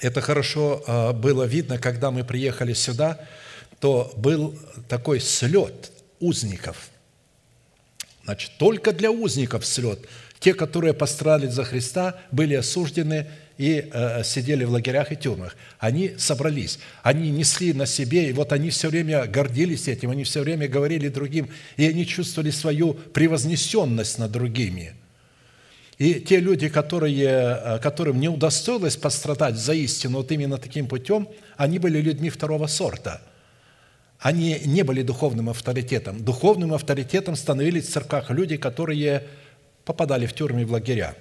[0.00, 3.18] Это хорошо а, было видно, когда мы приехали сюда,
[3.80, 4.56] то был
[4.88, 6.90] такой слет узников.
[8.24, 10.06] Значит, только для узников слет.
[10.38, 13.26] Те, которые пострадали за Христа, были осуждены
[13.58, 15.56] и э, сидели в лагерях и тюрьмах.
[15.78, 20.42] Они собрались, они несли на себе, и вот они все время гордились этим, они все
[20.42, 24.94] время говорили другим, и они чувствовали свою превознесенность над другими.
[25.98, 31.28] И те люди, которые, э, которым не удостоилось пострадать за истину вот именно таким путем,
[31.56, 33.22] они были людьми второго сорта.
[34.18, 36.22] Они не были духовным авторитетом.
[36.22, 39.24] Духовным авторитетом становились в церквах люди, которые
[39.84, 41.14] попадали в тюрьмы и в лагеря.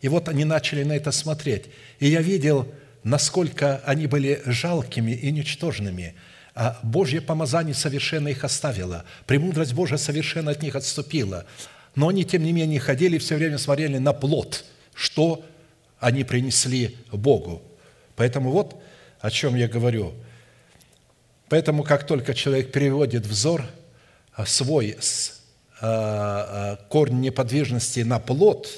[0.00, 1.66] И вот они начали на это смотреть.
[1.98, 2.72] И я видел,
[3.02, 6.14] насколько они были жалкими и ничтожными.
[6.54, 9.04] А Божье помазание совершенно их оставило.
[9.26, 11.46] Премудрость Божия совершенно от них отступила.
[11.94, 14.64] Но они, тем не менее, ходили и все время смотрели на плод,
[14.94, 15.44] что
[15.98, 17.62] они принесли Богу.
[18.16, 18.80] Поэтому вот
[19.24, 20.12] о чем я говорю.
[21.48, 23.64] Поэтому, как только человек переводит взор
[24.44, 25.40] свой с
[25.80, 28.68] а, а, корень неподвижности на плод,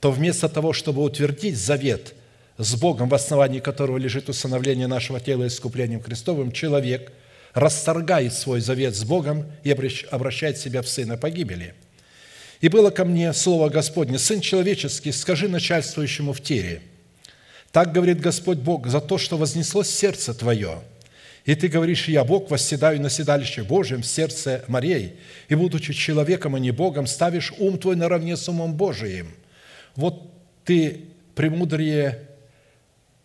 [0.00, 2.14] то вместо того, чтобы утвердить завет
[2.58, 7.12] с Богом, в основании которого лежит усыновление нашего тела искуплением Христовым, человек
[7.54, 11.74] расторгает свой завет с Богом и обращает себя в сына погибели–
[12.60, 16.82] и было ко мне слово Господне, Сын человеческий, скажи начальствующему в тире,
[17.72, 20.80] так говорит Господь Бог, за то, что вознеслось сердце твое.
[21.46, 25.14] И ты говоришь, я Бог, восседаю на седалище Божьем в сердце морей,
[25.48, 29.32] и, будучи человеком, а не Богом, ставишь ум твой наравне с умом Божиим.
[29.96, 30.30] Вот
[30.64, 32.26] ты премудрее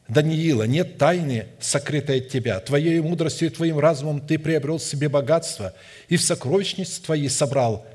[0.08, 2.60] Даниила, нет тайны, сокрытой от тебя.
[2.60, 5.74] Твоей мудростью и твоим разумом ты приобрел себе богатство,
[6.10, 7.86] и в сокровищнице твоей собрал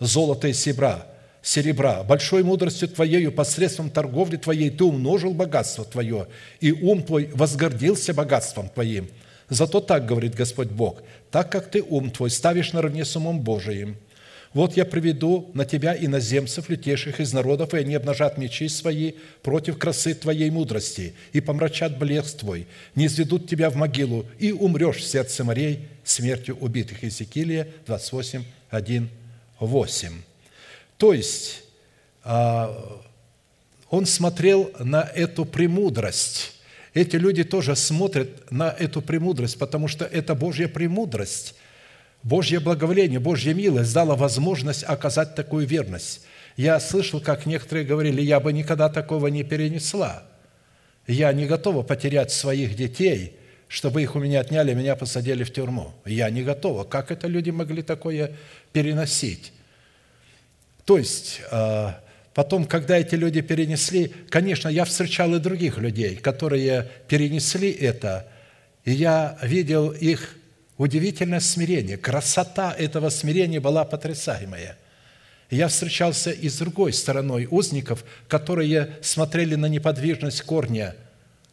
[0.00, 1.06] золота и серебра,
[1.42, 6.28] серебра, большой мудростью Твоею, посредством торговли Твоей Ты умножил богатство Твое,
[6.60, 9.08] и ум Твой возгордился богатством Твоим.
[9.50, 13.96] Зато так говорит Господь Бог, так как Ты ум Твой ставишь наравне с умом Божиим,
[14.54, 19.78] вот я приведу на тебя иноземцев, летевших из народов, и они обнажат мечи свои против
[19.78, 25.06] красы твоей мудрости, и помрачат блеск твой, не изведут тебя в могилу, и умрешь в
[25.06, 27.02] сердце морей смертью убитых».
[27.02, 29.08] Иезекиилия 28, 1,
[29.60, 30.12] 8.
[30.96, 31.62] То есть,
[32.24, 33.00] а,
[33.90, 36.54] он смотрел на эту премудрость.
[36.94, 41.54] Эти люди тоже смотрят на эту премудрость, потому что это Божья премудрость,
[42.22, 46.22] Божье благоволение, Божья милость дала возможность оказать такую верность.
[46.56, 50.24] Я слышал, как некоторые говорили, я бы никогда такого не перенесла.
[51.06, 53.36] Я не готова потерять своих детей,
[53.68, 55.92] чтобы их у меня отняли, меня посадили в тюрьму.
[56.04, 56.84] Я не готова.
[56.84, 58.32] Как это люди могли такое
[58.72, 59.52] переносить.
[60.84, 62.00] То есть, а,
[62.34, 68.26] потом, когда эти люди перенесли, конечно, я встречал и других людей, которые перенесли это,
[68.84, 70.37] и я видел их
[70.78, 71.98] удивительное смирение.
[71.98, 74.78] Красота этого смирения была потрясаемая.
[75.50, 80.96] Я встречался и с другой стороной узников, которые смотрели на неподвижность корня,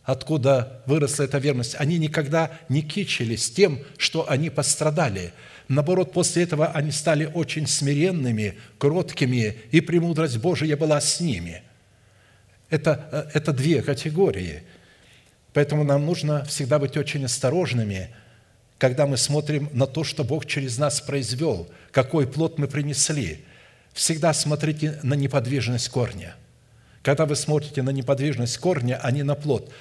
[0.04, 1.76] откуда выросла эта верность.
[1.78, 5.34] Они никогда не кичились тем, что они пострадали–
[5.68, 11.64] Наоборот, после этого они стали очень смиренными, кроткими, и премудрость Божия была с ними.
[12.70, 14.64] Это, э, это две категории.
[15.54, 18.10] Поэтому нам нужно всегда быть очень осторожными,
[18.78, 23.46] когда мы смотрим на то, что Бог через нас произвел, какой плод мы принесли.
[23.94, 26.36] Всегда смотрите на неподвижность корня.
[27.02, 29.72] Когда вы смотрите на неподвижность корня, а не на плод,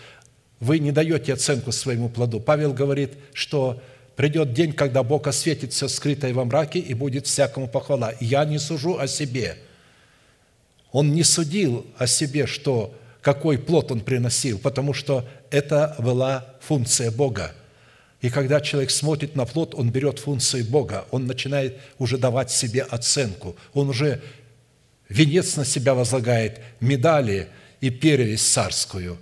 [0.60, 2.38] вы не даете оценку своему плоду.
[2.38, 3.80] Павел говорит, что
[4.16, 8.12] Придет день, когда Бог осветит все скрытое во мраке, и будет всякому похвала.
[8.20, 9.56] Я не сужу о себе.
[10.92, 17.10] Он не судил о себе, что какой плод он приносил, потому что это была функция
[17.10, 17.52] Бога.
[18.24, 22.80] И когда человек смотрит на плод, он берет функции Бога, он начинает уже давать себе
[22.80, 24.22] оценку, он уже
[25.10, 27.48] венец на себя возлагает, медали
[27.82, 29.18] и перевесь царскую,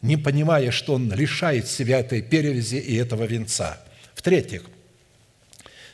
[0.00, 3.78] не понимая, что он лишает себя этой перевязи и этого венца–
[4.14, 4.62] в-третьих,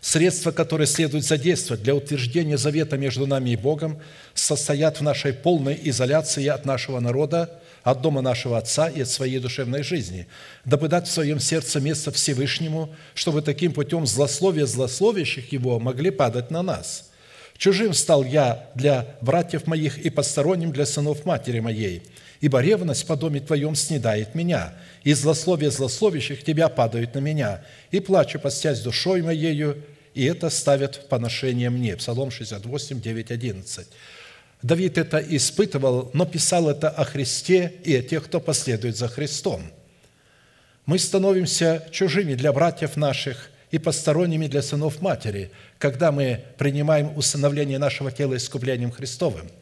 [0.01, 3.99] средства, которые следует задействовать для утверждения завета между нами и Богом,
[4.34, 9.39] состоят в нашей полной изоляции от нашего народа, от дома нашего Отца и от своей
[9.39, 10.26] душевной жизни,
[10.64, 16.51] дабы дать в своем сердце место Всевышнему, чтобы таким путем злословие злословящих Его могли падать
[16.51, 17.11] на нас.
[17.57, 22.03] Чужим стал я для братьев моих и посторонним для сынов матери моей–
[22.41, 24.74] ибо ревность по доме Твоем снедает меня,
[25.05, 29.82] и злословие злословящих Тебя падают на меня, и плачу, постясь душой моею,
[30.14, 31.97] и это ставят в поношение мне».
[31.97, 33.87] Псалом 68, 9, 11.
[34.62, 39.62] Давид это испытывал, но писал это о Христе и о тех, кто последует за Христом.
[40.86, 47.78] Мы становимся чужими для братьев наших и посторонними для сынов матери, когда мы принимаем усыновление
[47.78, 49.50] нашего тела искуплением Христовым–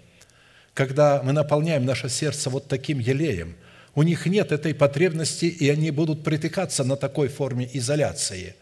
[0.75, 3.57] когда мы наполняем наше сердце вот таким елеем,
[3.95, 8.57] у них нет этой потребности, и они будут притыкаться на такой форме изоляции.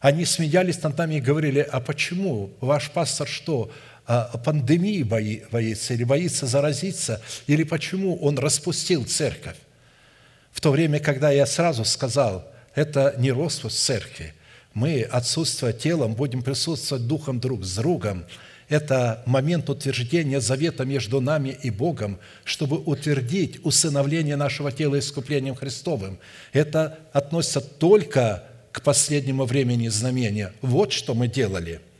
[0.00, 3.70] Они смеялись над нами и говорили, а почему ваш пастор что,
[4.06, 9.56] пандемии боится или боится заразиться, или почему он распустил церковь.
[10.52, 14.34] В то время, когда я сразу сказал, это не распуск церкви,
[14.72, 18.24] мы, отсутствуя телом, будем присутствовать духом друг с другом.
[18.68, 26.18] Это момент утверждения завета между нами и Богом, чтобы утвердить усыновление нашего тела искуплением Христовым.
[26.52, 30.52] Это относится только к последнему времени знамения.
[30.60, 31.80] Вот что мы делали–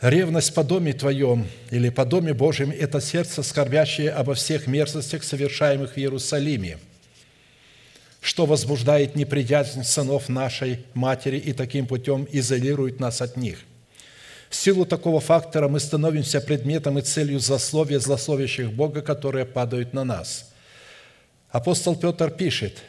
[0.00, 5.94] Ревность по доме Твоем или по доме Божьем– это сердце, скорбящее обо всех мерзостях, совершаемых
[5.94, 6.78] в Иерусалиме,
[8.20, 13.58] что возбуждает неприязнь сынов нашей матери и таким путем изолирует нас от них.
[14.48, 20.04] В силу такого фактора мы становимся предметом и целью злословия злословящих Бога, которые падают на
[20.04, 20.52] нас.
[21.50, 22.84] Апостол Петр пишет,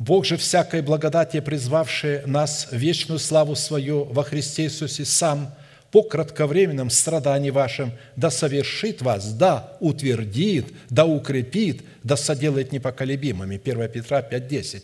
[0.00, 5.54] «Бог же всякой благодати, призвавший нас в вечную славу свою во Христе Иисусе Сам–
[5.94, 13.60] по кратковременном страдании вашим, да совершит вас, да утвердит, да укрепит, да соделает непоколебимыми».
[13.64, 14.82] 1 Петра 5,10.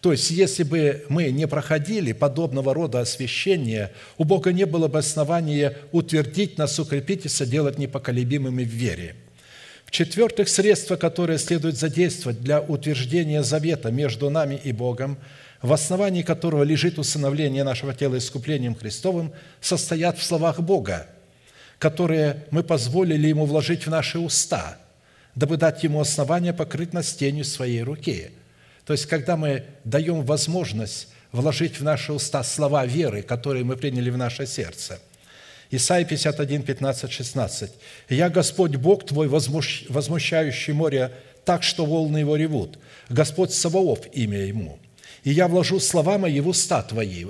[0.00, 4.98] То есть, если бы мы не проходили подобного рода освящения, у Бога не было бы
[4.98, 9.14] основания утвердить нас, укрепить и соделать непоколебимыми в вере.
[9.84, 15.18] В-четвертых, средства, которые следует задействовать для утверждения завета между нами и Богом–
[15.62, 21.06] в основании которого лежит усыновление нашего тела искуплением Христовым, состоят в словах Бога,
[21.78, 24.78] которые мы позволили Ему вложить в наши уста,
[25.34, 28.30] дабы дать Ему основание покрыть нас тенью своей руки.
[28.84, 34.10] То есть, когда мы даем возможность вложить в наши уста слова веры, которые мы приняли
[34.10, 34.98] в наше сердце.
[35.70, 37.70] Исайя 51, 15, 16.
[38.08, 41.12] «Я Господь Бог твой, возмущающий море
[41.44, 42.78] так, что волны его ревут.
[43.10, 44.78] Господь Саваоф имя ему»
[45.24, 47.26] и я вложу слова мои в уста твои».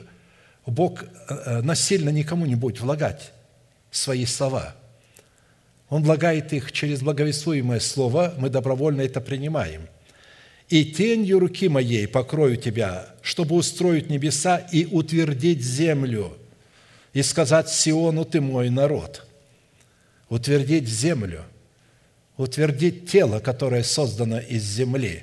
[0.69, 3.33] Бог э, э, насильно никому не будет влагать
[3.91, 4.77] свои слова.
[5.89, 9.89] Он влагает их через благовествуемое слово, мы добровольно это принимаем.
[10.69, 16.37] «И тенью руки моей покрою тебя, чтобы устроить небеса и утвердить землю,
[17.15, 19.25] и сказать Сиону, ты мой народ».
[20.29, 21.43] Утвердить землю,
[22.37, 25.23] утвердить тело, которое создано из земли,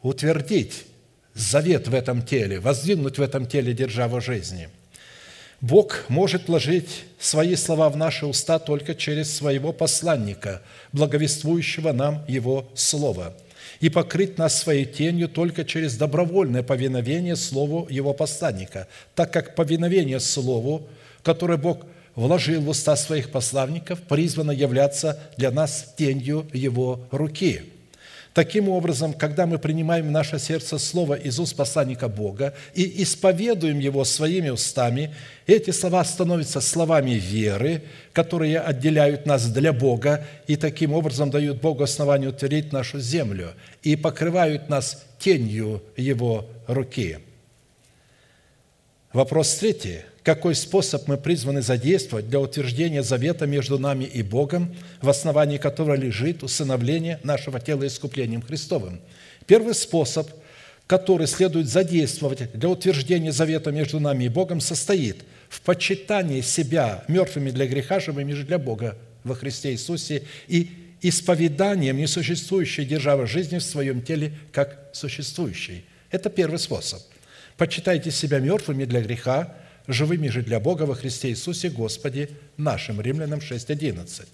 [0.00, 0.86] утвердить
[1.36, 4.68] завет в этом теле, воздвигнуть в этом теле державу жизни.
[5.60, 10.62] Бог может вложить свои слова в наши уста только через своего посланника,
[10.92, 13.34] благовествующего нам Его Слово,
[13.80, 20.20] и покрыть нас своей тенью только через добровольное повиновение Слову Его посланника, так как повиновение
[20.20, 20.88] Слову,
[21.22, 27.62] которое Бог вложил в уста своих посланников, призвано являться для нас тенью Его руки–
[28.36, 33.78] Таким образом, когда мы принимаем в наше сердце Слово из уст посланника Бога и исповедуем
[33.78, 35.14] его своими устами,
[35.46, 41.82] эти слова становятся словами веры, которые отделяют нас для Бога и таким образом дают Богу
[41.84, 47.20] основание утвердить нашу землю и покрывают нас тенью Его руки.
[49.14, 55.08] Вопрос третий– какой способ мы призваны задействовать для утверждения завета между нами и Богом, в
[55.08, 59.00] основании которого лежит усыновление нашего тела искуплением Христовым.
[59.46, 60.28] Первый способ,
[60.88, 65.18] который следует задействовать для утверждения завета между нами и Богом, состоит
[65.48, 70.70] в почитании себя мертвыми для греха, живыми же для Бога во Христе Иисусе и
[71.02, 75.84] исповеданием несуществующей державы жизни в своем теле как существующей.
[76.10, 77.00] Это первый способ.
[77.56, 79.54] Почитайте себя мертвыми для греха,
[79.88, 83.00] живыми же для Бога во Христе Иисусе Господе нашим».
[83.00, 84.26] Римлянам 6.11.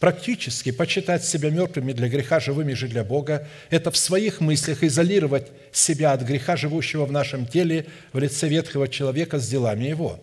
[0.00, 5.46] Практически почитать себя мертвыми для греха, живыми же для Бога– это в своих мыслях изолировать
[5.72, 10.20] себя от греха, живущего в нашем теле в лице ветхого человека с делами его.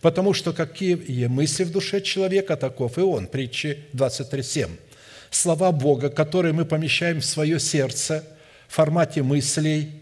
[0.00, 3.26] Потому что какие мысли в душе человека, таков и он.
[3.26, 4.68] Притчи 23.7.
[5.30, 8.24] Слова Бога, которые мы помещаем в свое сердце
[8.68, 10.01] в формате мыслей,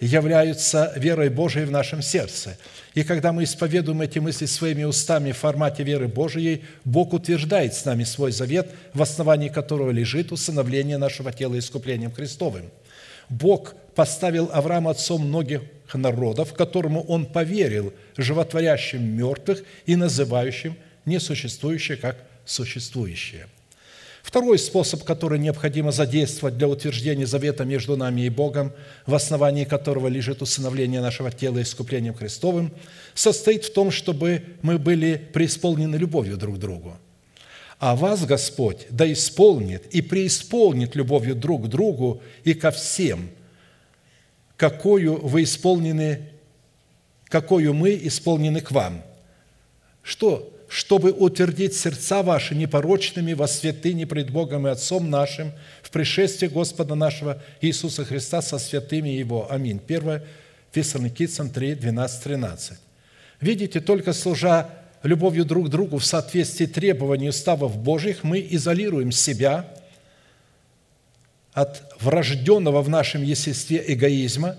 [0.00, 2.56] являются верой Божией в нашем сердце–
[2.94, 7.84] и когда мы исповедуем эти мысли своими устами в формате веры Божией, Бог утверждает с
[7.84, 12.70] нами свой завет, в основании которого лежит усыновление нашего тела искуплением Христовым.
[13.28, 22.16] Бог поставил Авраама отцом многих народов, которому он поверил, животворящим мертвых и называющим несуществующее как
[22.44, 23.48] существующее.
[24.24, 28.72] Второй способ, который необходимо задействовать для утверждения завета между нами и Богом,
[29.04, 32.72] в основании которого лежит усыновление нашего тела искуплением Христовым,
[33.12, 36.96] состоит в том, чтобы мы были преисполнены любовью друг к другу.
[37.78, 43.28] А вас Господь да исполнит и преисполнит любовью друг к другу и ко всем,
[44.56, 46.30] какую вы исполнены,
[47.26, 49.02] какую мы исполнены к вам.
[50.02, 55.52] Что чтобы утвердить сердца ваши непорочными во святыне пред Богом и Отцом нашим
[55.82, 59.46] в пришествии Господа нашего Иисуса Христа со святыми Его.
[59.52, 59.80] Аминь.
[59.86, 60.22] 1
[60.72, 62.78] Фессалоникийцам 3, 12, 13.
[63.40, 64.68] Видите, только служа
[65.04, 69.72] любовью друг к другу в соответствии требований уставов Божьих, мы изолируем себя
[71.52, 74.56] от врожденного в нашем естестве эгоизма,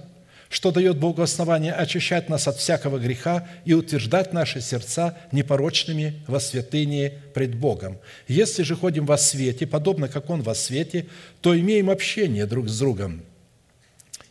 [0.50, 6.40] что дает Богу основание очищать нас от всякого греха и утверждать наши сердца непорочными во
[6.40, 7.98] святыне пред Богом.
[8.28, 11.08] Если же ходим во свете, подобно как Он во свете,
[11.42, 13.24] то имеем общение друг с другом.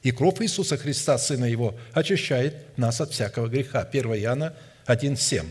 [0.02, 3.80] И кровь Иисуса Христа, Сына Его, очищает нас от всякого греха.
[3.80, 4.54] 1 Иоанна
[4.86, 5.46] 1,7.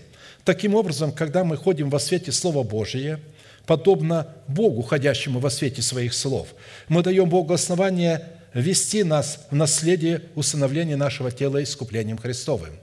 [0.45, 3.19] Таким образом, когда мы ходим во свете Слова Божия,
[3.65, 6.49] подобно Богу, ходящему во свете своих слов,
[6.87, 12.79] мы даем Богу основание вести нас в наследие усыновления нашего тела искуплением Христовым.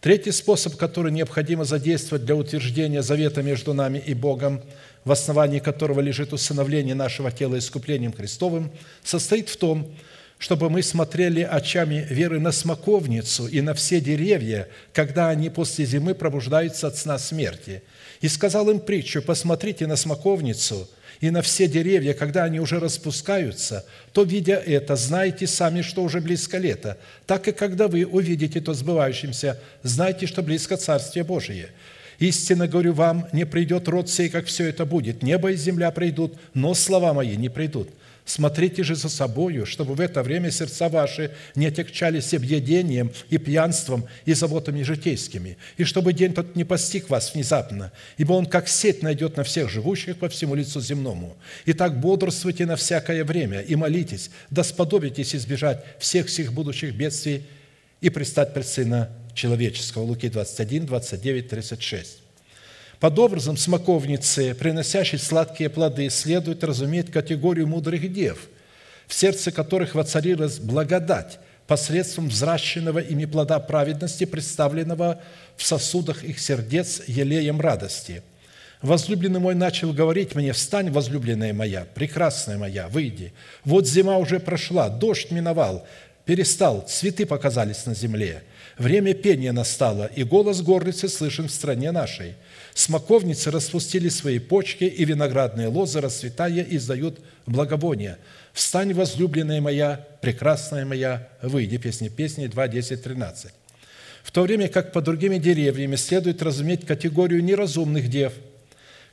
[0.00, 4.62] Третий способ, который необходимо задействовать для утверждения завета между нами и Богом,
[5.04, 8.70] в основании которого лежит усыновление нашего тела искуплением Христовым,
[9.02, 9.90] состоит в том,
[10.38, 16.14] чтобы мы смотрели очами веры на смоковницу и на все деревья, когда они после зимы
[16.14, 17.82] пробуждаются от сна смерти.
[18.20, 20.88] И сказал им притчу, посмотрите на смоковницу
[21.20, 26.20] и на все деревья, когда они уже распускаются, то, видя это, знаете сами, что уже
[26.20, 26.98] близко лето.
[27.26, 31.68] Так и когда вы увидите то сбывающимся, знайте, что близко Царствие Божие.
[32.18, 35.22] Истинно говорю вам, не придет род сей, как все это будет.
[35.22, 37.90] Небо и земля придут, но слова мои не придут.
[38.26, 44.04] Смотрите же за собою, чтобы в это время сердца ваши не отягчались объедением и пьянством
[44.24, 49.00] и заботами житейскими, и чтобы день тот не постиг вас внезапно, ибо он как сеть
[49.00, 51.36] найдет на всех живущих по всему лицу земному.
[51.66, 57.44] Итак, бодрствуйте на всякое время и молитесь, да сподобитесь избежать всех сих будущих бедствий
[58.00, 60.02] и пристать пред Сына Человеческого».
[60.02, 62.25] Луки 21, 29, 36.
[63.00, 68.48] Под образом смоковницы, приносящей сладкие плоды, следует разуметь категорию мудрых дев,
[69.06, 75.20] в сердце которых воцарилась благодать посредством взращенного ими плода праведности, представленного
[75.56, 78.22] в сосудах их сердец елеем радости.
[78.82, 83.32] Возлюбленный мой начал говорить мне, «Встань, возлюбленная моя, прекрасная моя, выйди.
[83.64, 85.86] Вот зима уже прошла, дождь миновал,
[86.24, 88.42] перестал, цветы показались на земле.
[88.78, 92.34] Время пения настало, и голос горлицы слышен в стране нашей.
[92.76, 98.18] Смоковницы распустили свои почки, и виноградные лозы, расцветая, издают благовония.
[98.52, 101.78] «Встань, возлюбленная моя, прекрасная моя, выйди».
[101.78, 103.52] Песни песни 2, 10, 13.
[104.22, 108.34] В то время как по другими деревьями следует разуметь категорию неразумных дев,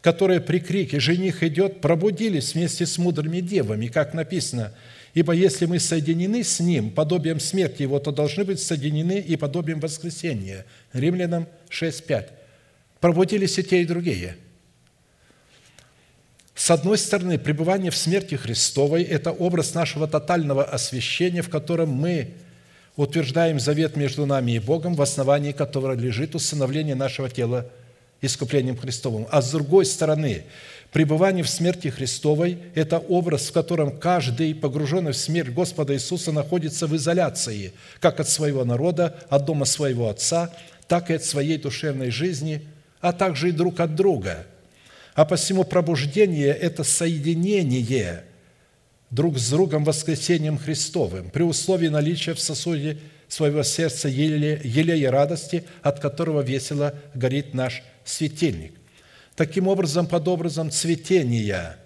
[0.01, 4.73] которые при крике «Жених идет!» пробудились вместе с мудрыми девами, как написано,
[5.13, 9.79] «Ибо если мы соединены с Ним подобием смерти Его, то должны быть соединены и подобием
[9.79, 10.65] воскресения».
[10.91, 12.42] Римлянам 6, 5
[13.03, 14.37] пробудились и те, и другие.
[16.55, 22.35] С одной стороны, пребывание в смерти Христовой– это образ нашего тотального освящения, в котором мы
[22.95, 27.69] утверждаем завет между нами и Богом, в основании которого лежит усыновление нашего тела
[28.21, 29.27] искуплением Христовым.
[29.31, 30.45] А с другой стороны,
[30.93, 36.87] пребывание в смерти Христовой– это образ, в котором каждый, погруженный в смерть Господа Иисуса, находится
[36.87, 40.53] в изоляции, как от своего народа, от дома своего Отца,
[40.87, 42.65] так и от своей душевной жизни–
[43.03, 44.47] а также и друг от друга.
[45.13, 48.23] А посему пробуждение– это соединение
[49.11, 52.97] друг с другом воскресением Христовым при условии наличия в сосуде
[53.27, 58.73] своего сердца елея радости, от которого весело горит наш светильник.
[59.35, 61.77] Таким образом, под образом цветения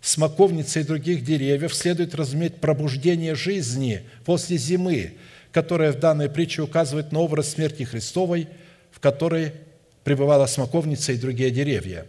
[0.00, 5.14] смоковницы и других деревьев следует разуметь пробуждение жизни после зимы,
[5.50, 8.46] которая в данной притче указывает на образ смерти Христовой,
[8.92, 9.54] в которой
[10.04, 12.06] пребывала смоковница и другие деревья,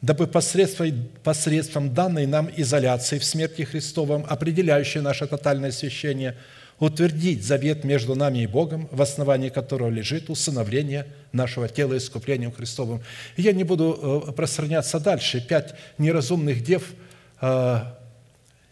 [0.00, 6.36] дабы посредством, посредством данной нам изоляции в смерти Христовом, определяющей наше тотальное освящение,
[6.78, 13.02] утвердить завет между нами и Богом, в основании которого лежит усыновление нашего тела искуплением Христовым.
[13.36, 15.40] Я не буду э, пространяться дальше.
[15.40, 16.92] Пять неразумных дев
[17.40, 17.80] э,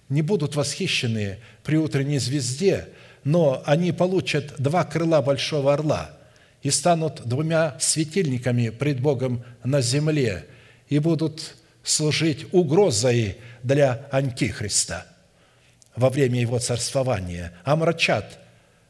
[0.08, 2.88] не будут восхищены при утренней звезде,
[3.22, 6.16] но они получат два крыла большого орла–
[6.62, 10.46] и станут двумя светильниками пред Богом на земле
[10.88, 15.06] и будут служить угрозой для Антихриста
[15.96, 18.38] во время его царствования, омрачат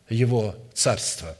[0.08, 1.36] его царство.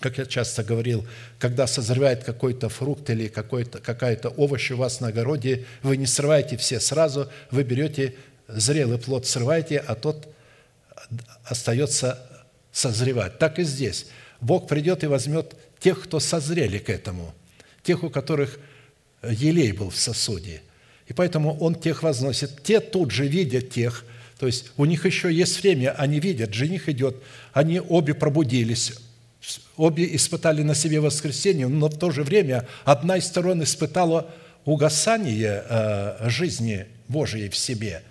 [0.00, 1.06] Как я часто говорил,
[1.38, 6.56] когда созревает какой-то фрукт или какой-то, какая-то овощ у вас на огороде, вы не срываете
[6.56, 8.14] все сразу, вы берете
[8.48, 10.28] зрелый плод, срываете, а тот
[11.44, 12.18] остается
[12.72, 13.38] созревать.
[13.38, 14.06] Так и здесь–
[14.44, 17.34] Бог придет и возьмет тех, кто созрели к этому,
[17.82, 18.58] тех, у которых
[19.22, 20.60] елей был в сосуде.
[21.06, 22.62] И поэтому он тех возносит.
[22.62, 24.04] Те тут же видят тех,
[24.38, 27.16] то есть у них еще есть время, они видят, жених идет,
[27.52, 28.92] они обе пробудились,
[29.76, 34.30] обе испытали на себе воскресенье, но в то же время одна из сторон испытала
[34.66, 38.02] угасание э, жизни Божией в себе.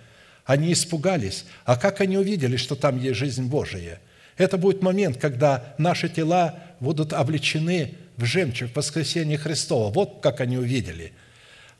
[0.44, 1.44] Они испугались.
[1.64, 4.00] А как они увидели, что там есть жизнь Божия?
[4.36, 9.92] Это будет момент, когда наши тела будут облечены в жемчуг воскресения Христова.
[9.92, 11.12] Вот как они увидели.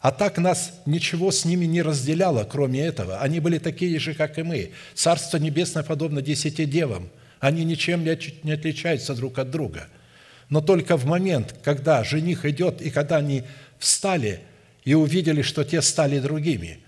[0.00, 3.18] А так нас ничего с ними не разделяло, кроме этого.
[3.18, 4.72] Они были такие же, как и мы.
[4.94, 7.09] Царство Небесное подобно десяти девам.
[7.40, 9.88] Они ничем не отличаются друг от друга.
[10.50, 13.44] Но только в момент, когда жених идет, и когда они
[13.78, 14.40] встали
[14.84, 16.80] и увидели, что те стали другими,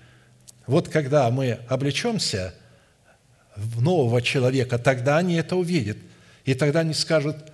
[0.67, 2.55] вот когда мы облечемся
[3.57, 5.99] в нового человека, тогда они это увидят.
[6.45, 7.37] И тогда они скажут–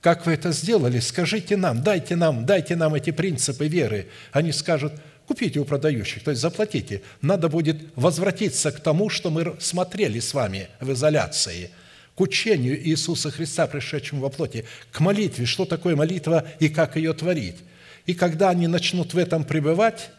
[0.00, 1.00] как вы это сделали?
[1.00, 4.06] Скажите нам, дайте нам, дайте нам эти принципы веры.
[4.32, 4.92] Они скажут,
[5.26, 7.02] купите у продающих, то есть заплатите.
[7.20, 11.70] Надо будет возвратиться к тому, что мы смотрели с вами в изоляции,
[12.14, 17.12] к учению Иисуса Христа, пришедшему во плоти, к молитве, что такое молитва и как ее
[17.12, 17.56] творить.
[18.06, 20.10] И когда они начнут в этом пребывать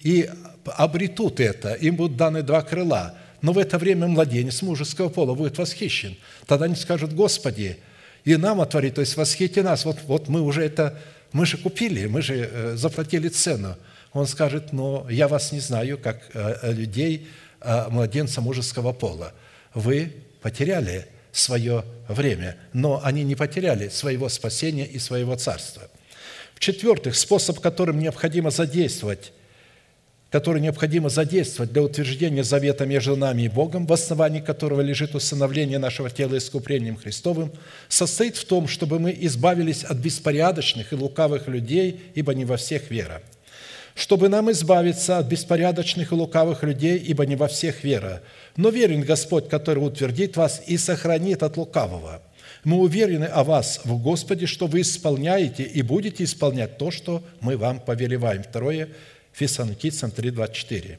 [0.00, 0.30] и
[0.64, 5.58] обретут это, им будут даны два крыла, но в это время младенец мужеского пола будет
[5.58, 6.16] восхищен.
[6.46, 7.76] Тогда они скажут, Господи,
[8.24, 9.84] и нам отворить, то есть восхите нас.
[9.84, 10.98] Вот, вот мы уже это,
[11.30, 13.76] мы же купили, мы же э, заплатили цену.
[14.14, 17.28] Он скажет, но я вас не знаю, как э, людей,
[17.60, 19.34] э, младенца мужеского пола.
[19.74, 25.82] Вы потеряли свое время, но они не потеряли своего спасения и своего царства.
[26.54, 29.34] В-четвертых, способ, которым необходимо задействовать
[30.34, 35.78] который необходимо задействовать для утверждения завета между нами и Богом, в основании которого лежит усыновление
[35.78, 37.52] нашего тела искуплением Христовым,
[37.88, 42.90] состоит в том, чтобы мы избавились от беспорядочных и лукавых людей, ибо не во всех
[42.90, 43.22] вера.
[43.94, 48.20] Чтобы нам избавиться от беспорядочных и лукавых людей, ибо не во всех вера.
[48.56, 52.20] Но верен Господь, который утвердит вас и сохранит от лукавого.
[52.64, 57.56] Мы уверены о вас в Господе, что вы исполняете и будете исполнять то, что мы
[57.56, 58.42] вам повелеваем.
[58.42, 58.88] Второе
[59.34, 60.98] Фессалоникийцам 3.24.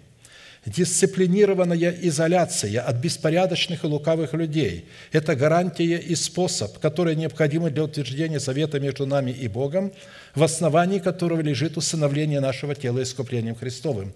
[0.65, 8.39] Дисциплинированная изоляция от беспорядочных и лукавых людей– это гарантия и способ, который необходим для утверждения
[8.39, 9.93] завета между нами и Богом,
[10.33, 14.11] в основании которого лежит усыновление нашего тела искуплением Христовым.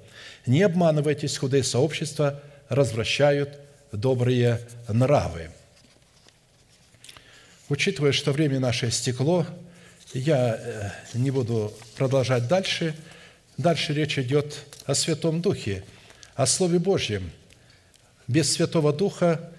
[0.47, 3.59] Не обманывайтесь, худые сообщества развращают
[3.91, 5.51] добрые нравы.
[7.69, 9.45] Учитывая, что время наше стекло,
[10.15, 12.95] я э, не буду продолжать дальше–
[13.59, 15.83] Дальше речь идет о Святом Духе,
[16.33, 17.29] о Слове Божьем.
[18.25, 19.51] Без Святого Духа,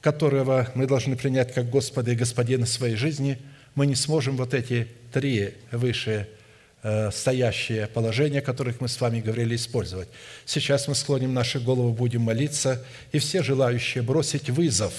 [0.00, 3.38] которого мы должны принять как Господа и Господина своей жизни,
[3.74, 6.30] мы не сможем вот эти три выше
[6.82, 10.08] э, стоящие положения, о которых мы с вами говорили, использовать.
[10.46, 12.82] Сейчас мы склоним наши головы, будем молиться,
[13.12, 14.94] и все желающие бросить вызов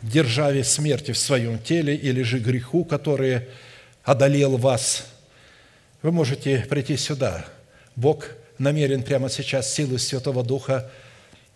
[0.00, 3.42] державе смерти в своем теле или же греху, который
[4.04, 5.06] одолел вас–
[6.02, 7.44] вы можете прийти сюда.
[7.96, 8.26] Бог
[8.58, 10.90] намерен прямо сейчас силой Святого Духа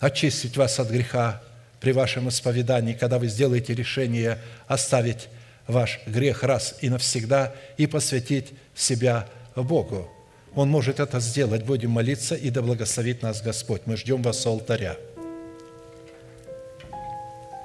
[0.00, 1.42] очистить вас от греха
[1.80, 5.28] при вашем исповедании, когда вы сделаете решение оставить
[5.66, 10.10] ваш грех раз и навсегда и посвятить себя Богу.
[10.54, 11.64] Он может это сделать.
[11.64, 13.82] Будем молиться, и да благословит нас Господь.
[13.86, 14.96] Мы ждем вас у алтаря.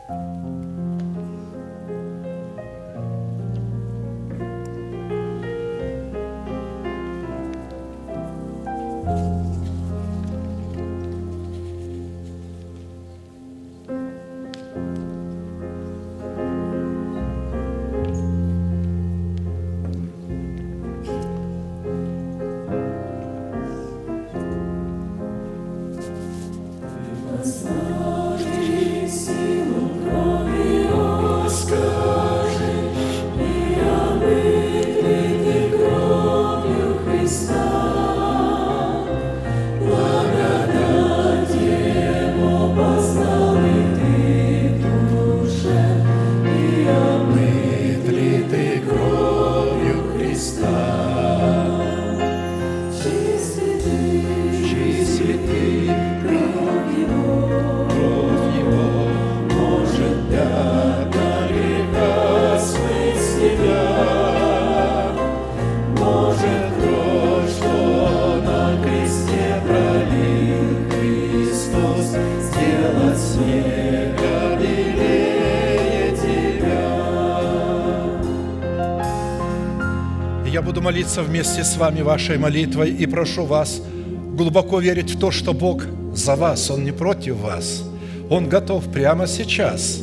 [0.10, 0.77] я буду
[80.88, 83.82] молиться вместе с вами вашей молитвой и прошу вас
[84.38, 85.84] глубоко верить в то, что Бог
[86.14, 87.84] за вас, Он не против вас.
[88.30, 90.00] Он готов прямо сейчас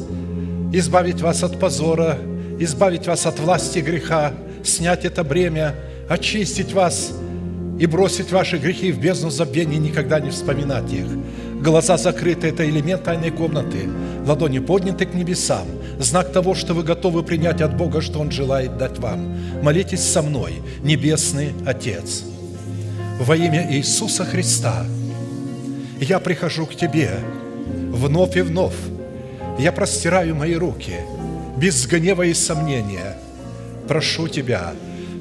[0.75, 2.19] избавить вас от позора,
[2.59, 5.75] избавить вас от власти греха, снять это бремя,
[6.07, 7.13] очистить вас
[7.81, 11.07] и бросить ваши грехи в бездну забвения никогда не вспоминать их.
[11.63, 13.89] Глаза закрыты– это элемент тайной комнаты.
[14.27, 15.67] Ладони подняты к небесам.
[15.99, 19.37] Знак того, что вы готовы принять от Бога, что Он желает дать вам.
[19.63, 22.25] Молитесь со мной, Небесный Отец.
[23.21, 24.85] Во имя Иисуса Христа
[26.01, 27.11] я прихожу к Тебе
[27.91, 28.75] вновь и вновь.
[29.59, 30.97] Я простираю мои руки
[31.57, 33.17] без гнева и сомнения.
[33.87, 34.73] Прошу Тебя,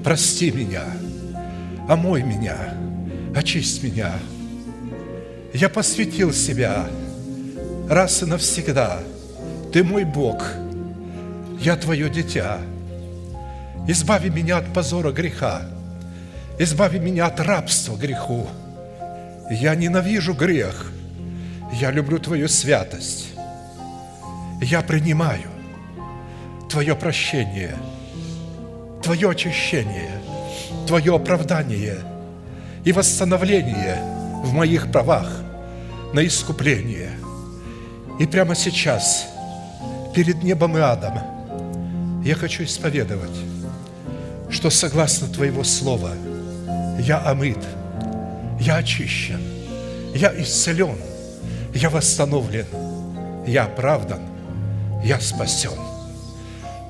[0.04, 0.86] прости меня,
[1.88, 2.76] омой меня,
[3.36, 4.14] очисть меня–
[5.54, 6.88] я посвятил себя
[7.88, 9.00] раз и навсегда.
[9.72, 10.44] Ты мой Бог,
[11.64, 12.60] я Твое дитя.
[13.88, 15.62] Избави меня от позора греха,
[16.60, 18.48] избави меня от рабства греху.
[19.50, 20.92] Я ненавижу грех,
[21.74, 23.30] я люблю Твою святость.
[24.62, 25.50] Я принимаю
[26.70, 27.76] Твое прощение,
[29.02, 30.12] Твое очищение,
[30.86, 31.98] Твое оправдание
[32.84, 33.98] и восстановление
[34.44, 35.30] в моих правах
[36.14, 37.12] на искупление.
[38.20, 39.28] И прямо сейчас,
[40.14, 41.33] перед небом и адом,
[42.24, 43.38] я хочу исповедовать,
[44.50, 46.12] что согласно Твоего Слова
[47.00, 47.58] я омыт,
[48.60, 49.42] я очищен,
[50.16, 50.98] я исцелен,
[51.74, 52.66] я восстановлен,
[53.46, 54.22] я оправдан,
[55.04, 55.78] я спасен.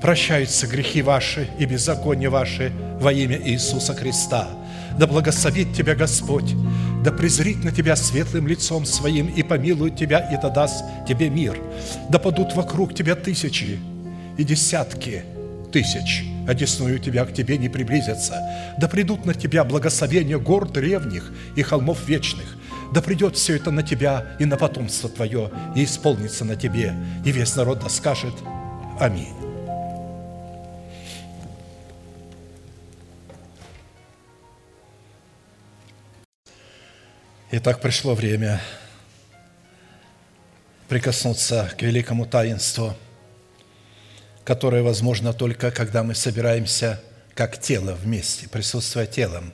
[0.00, 2.70] Прощаются грехи ваши и беззакония ваши
[3.00, 4.48] во имя Иисуса Христа.
[4.98, 6.54] Да благословит Тебя Господь
[7.02, 11.60] да презрит на тебя светлым лицом своим и помилует тебя, и да даст тебе мир.
[12.08, 13.78] Да падут вокруг тебя тысячи
[14.38, 15.24] и десятки
[15.72, 18.40] тысяч, одесную тебя к тебе не приблизятся.
[18.78, 22.56] Да придут на тебя благословения гор древних и холмов вечных.
[22.92, 27.32] Да придет все это на тебя и на потомство твое, и исполнится на тебе, и
[27.32, 28.34] весь народ да скажет
[29.00, 29.34] Аминь.
[37.50, 38.60] Итак, пришло время
[40.88, 42.94] прикоснуться к великому таинству,
[44.44, 47.00] которое возможно только, когда мы собираемся
[47.34, 49.52] как тело вместе, присутствуя телом.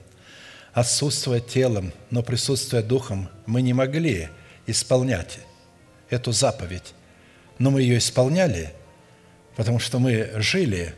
[0.73, 4.29] Отсутствуя телом, но присутствуя духом, мы не могли
[4.67, 5.39] исполнять
[6.11, 6.95] эту заповедь.
[7.59, 8.73] Но мы ее исполняли,
[9.57, 10.95] потому что мы жили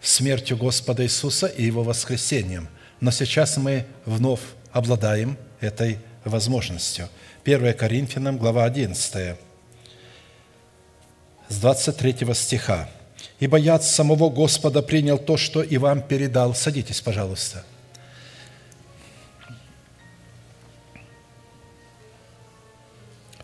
[0.00, 2.68] смертью Господа Иисуса и Его воскресением.
[3.00, 4.40] Но сейчас мы вновь
[4.72, 7.08] обладаем этой возможностью.
[7.44, 9.36] 1 Коринфянам, глава 11,
[11.48, 12.88] с 23 стиха.
[13.38, 16.54] «Ибо я самого Господа принял то, что и вам передал».
[16.54, 17.64] Садитесь, пожалуйста.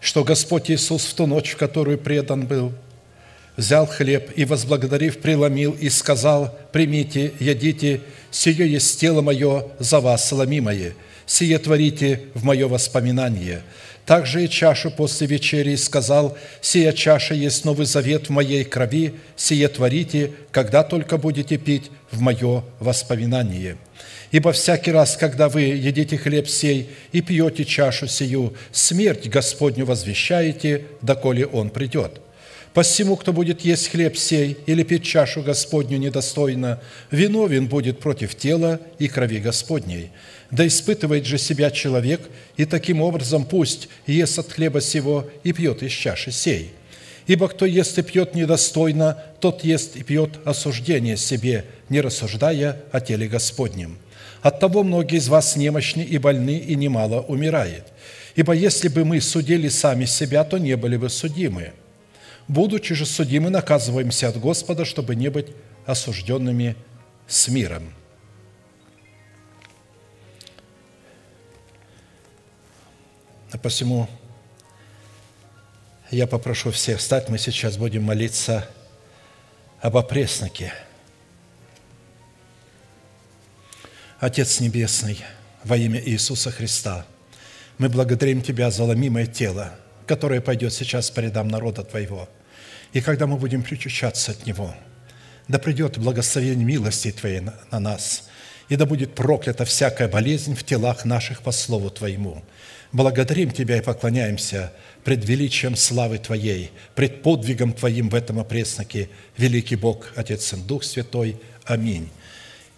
[0.00, 2.72] «Что Господь Иисус в ту ночь, в которую предан был,
[3.56, 10.32] взял хлеб и, возблагодарив, преломил и сказал, «Примите, едите, сие есть тело мое за вас,
[10.32, 10.94] ломимое,
[11.26, 13.62] сие творите в мое воспоминание».
[14.06, 19.68] Также и чашу после вечери сказал, «Сия чаша есть новый завет в моей крови, сие
[19.68, 23.76] творите, когда только будете пить в мое воспоминание».
[24.32, 30.86] Ибо всякий раз, когда вы едите хлеб сей и пьете чашу сию, смерть Господню возвещаете,
[31.02, 32.22] доколе Он придет.
[32.74, 38.80] Посему, кто будет есть хлеб сей или пить чашу Господню недостойно, виновен будет против тела
[38.98, 40.10] и крови Господней.
[40.50, 42.22] Да испытывает же себя человек,
[42.56, 46.70] и таким образом пусть ест от хлеба сего и пьет из чаши сей.
[47.26, 53.00] Ибо кто ест и пьет недостойно, тот ест и пьет осуждение себе, не рассуждая о
[53.00, 53.98] теле Господнем.
[54.40, 57.84] Оттого многие из вас немощны и больны, и немало умирает.
[58.34, 61.72] Ибо если бы мы судили сами себя, то не были бы судимы.
[62.48, 65.48] Будучи же судимы, наказываемся от Господа, чтобы не быть
[65.86, 66.76] осужденными
[67.26, 67.92] с миром».
[73.52, 74.08] А посему
[76.10, 78.68] я попрошу всех встать, мы сейчас будем молиться
[79.80, 80.72] об опресноке.
[84.18, 85.18] Отец Небесный,
[85.64, 87.04] во имя Иисуса Христа,
[87.76, 89.74] мы благодарим Тебя за ломимое тело,
[90.12, 92.28] которое пойдет сейчас по рядам народа Твоего.
[92.92, 94.74] И когда мы будем причащаться от Него,
[95.48, 97.40] да придет благословение милости Твоей
[97.70, 98.28] на нас,
[98.68, 102.44] и да будет проклята всякая болезнь в телах наших по Слову Твоему–
[102.92, 104.70] Благодарим Тебя и поклоняемся
[105.02, 109.08] пред величием славы Твоей, пред подвигом Твоим в этом опресноке,
[109.38, 111.38] великий Бог, Отец и Дух Святой.
[111.64, 112.10] Аминь.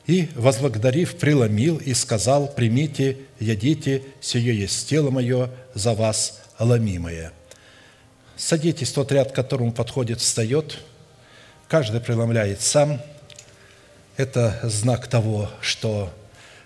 [0.07, 7.33] И, возблагодарив, преломил и сказал, «Примите, едите, сие есть тело мое за вас ломимое».
[8.37, 10.79] Садитесь, тот ряд, к которому подходит, встает.
[11.69, 13.01] Каждый преломляет сам.
[14.17, 16.13] Это знак того, что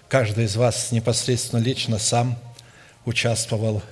[0.08, 2.38] каждый из вас непосредственно лично сам
[3.04, 3.82] участвовал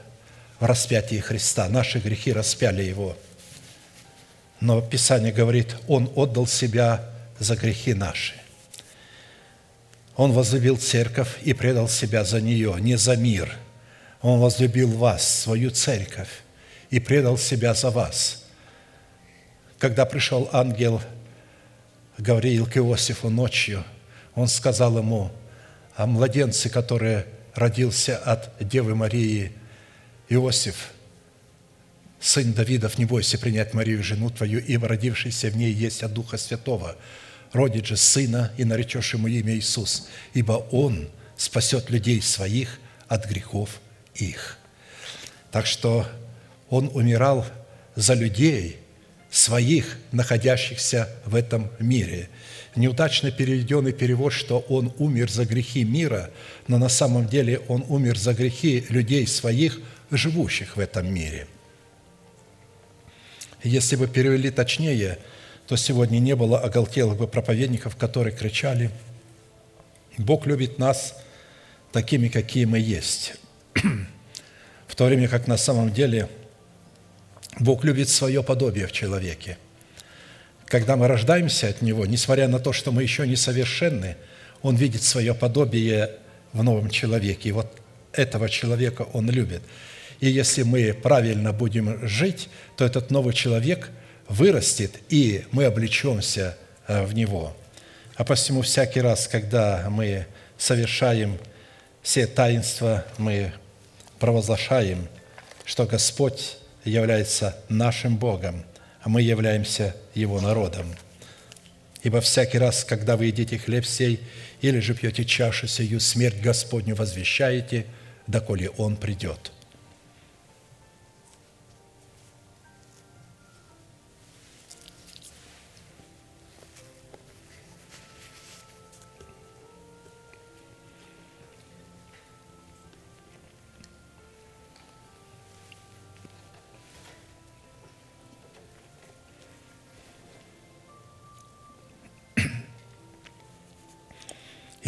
[0.59, 1.69] в распятии Христа.
[1.69, 3.17] Наши грехи распяли Его.
[4.61, 8.35] Но Писание говорит, Он отдал Себя за грехи наши.
[10.17, 13.55] Он возлюбил церковь и предал себя за нее, не за мир.
[14.27, 16.43] Он возлюбил вас, свою церковь,
[16.91, 18.45] и предал себя за вас.
[19.79, 21.01] Когда пришел ангел
[22.19, 23.85] Гавриил к Иосифу ночью,
[24.35, 25.31] он сказал ему
[25.95, 27.23] о младенце, который
[27.55, 29.53] родился от Девы Марии,
[30.29, 30.91] Иосиф,
[32.19, 36.37] сын Давидов, не бойся принять Марию, жену твою, ибо родившийся в ней есть от Духа
[36.37, 36.97] Святого–
[37.53, 43.81] родит же сына, и наречешь ему имя Иисус, ибо он спасет людей своих от грехов
[44.19, 44.59] их».
[45.51, 46.07] Так что
[46.69, 47.47] он умирал
[47.95, 48.79] за людей
[49.31, 52.29] своих, находящихся в этом мире.
[52.75, 56.31] Неудачно переведенный перевод, что он умер за грехи мира,
[56.69, 59.81] но на самом деле он умер за грехи людей своих,
[60.11, 61.47] живущих в этом мире.
[63.63, 65.19] Если бы перевели точнее–
[65.67, 68.91] то сегодня не было оголтелых бы проповедников, которые кричали,
[70.17, 71.17] «Бог любит нас
[71.93, 73.35] такими, какие мы есть».
[74.87, 76.29] В то время как на самом деле
[77.59, 79.59] Бог любит свое подобие в человеке.
[80.67, 84.17] Когда мы рождаемся от Него, несмотря на то, что мы еще не совершенны,
[84.63, 86.11] Он видит свое подобие
[86.53, 87.51] в новом человеке.
[87.51, 87.71] И вот
[88.13, 89.63] этого человека Он любит.
[90.21, 93.91] И если мы правильно будем жить, то этот новый человек–
[94.29, 97.57] вырастет, и мы облечемся э, в него.
[98.17, 100.27] А посему всякий раз, когда мы
[100.59, 101.39] совершаем
[102.03, 103.53] все таинства, мы
[104.19, 105.09] провозглашаем,
[105.65, 108.65] что Господь является нашим Богом,
[109.03, 110.87] а мы являемся Его народом.
[112.03, 114.21] Ибо всякий раз, когда вы едите хлеб сей
[114.61, 117.87] или же пьете чашу сию, смерть Господню возвещаете,
[118.27, 119.53] доколе Он придет».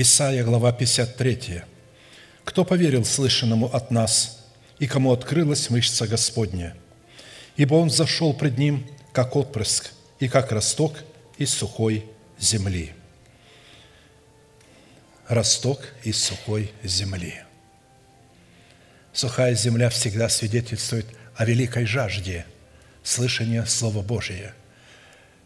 [0.01, 1.65] Исайя, глава 53.
[2.45, 4.47] «Кто поверил слышанному от нас,
[4.79, 6.77] и кому открылась мышца Господня?
[7.57, 11.03] Ибо Он зашел пред Ним, как отпрыск, и как росток
[11.37, 12.05] из сухой
[12.39, 12.93] земли».
[15.27, 17.35] Росток из сухой земли.
[19.13, 22.47] Сухая земля всегда свидетельствует о великой жажде
[23.03, 24.55] слышания Слова Божия.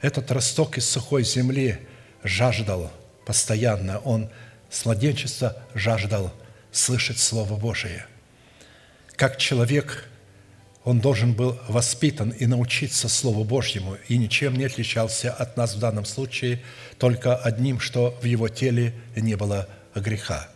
[0.02, 1.78] Этот росток из сухой земли
[2.22, 2.92] жаждал
[3.24, 4.30] постоянно, он
[4.72, 6.32] с младенчества жаждал
[6.72, 8.06] слышать Слово Божие.
[9.16, 10.08] Как человек,
[10.82, 15.78] он должен был воспитан и научиться Слову Божьему, и ничем не отличался от нас в
[15.78, 16.62] данном случае,
[16.98, 20.48] только одним, что в его теле не было греха.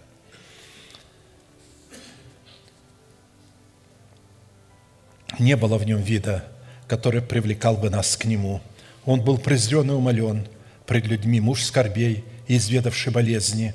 [5.38, 6.48] Не было в нем вида,
[6.88, 8.62] который привлекал бы нас к нему.
[9.04, 10.48] Он был презрен и умолен
[10.86, 13.74] пред людьми, муж скорбей– изведавший болезни,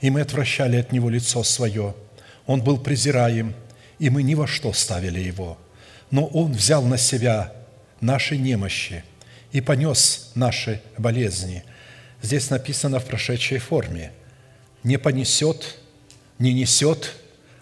[0.00, 1.94] и мы отвращали от него лицо свое.
[2.46, 3.54] Он был презираем,
[3.98, 5.58] и мы ни во что ставили его.
[6.10, 7.52] Но он взял на себя
[8.00, 9.04] наши немощи
[9.52, 11.64] и понес наши болезни.
[12.22, 14.12] Здесь написано в прошедшей форме.
[14.84, 15.78] Не понесет,
[16.38, 17.14] не несет,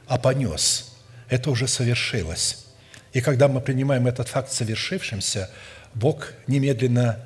[0.07, 0.95] а понес.
[1.29, 2.67] Это уже совершилось.
[3.13, 5.51] И когда мы принимаем этот факт совершившимся,
[5.95, 7.19] Бог немедленно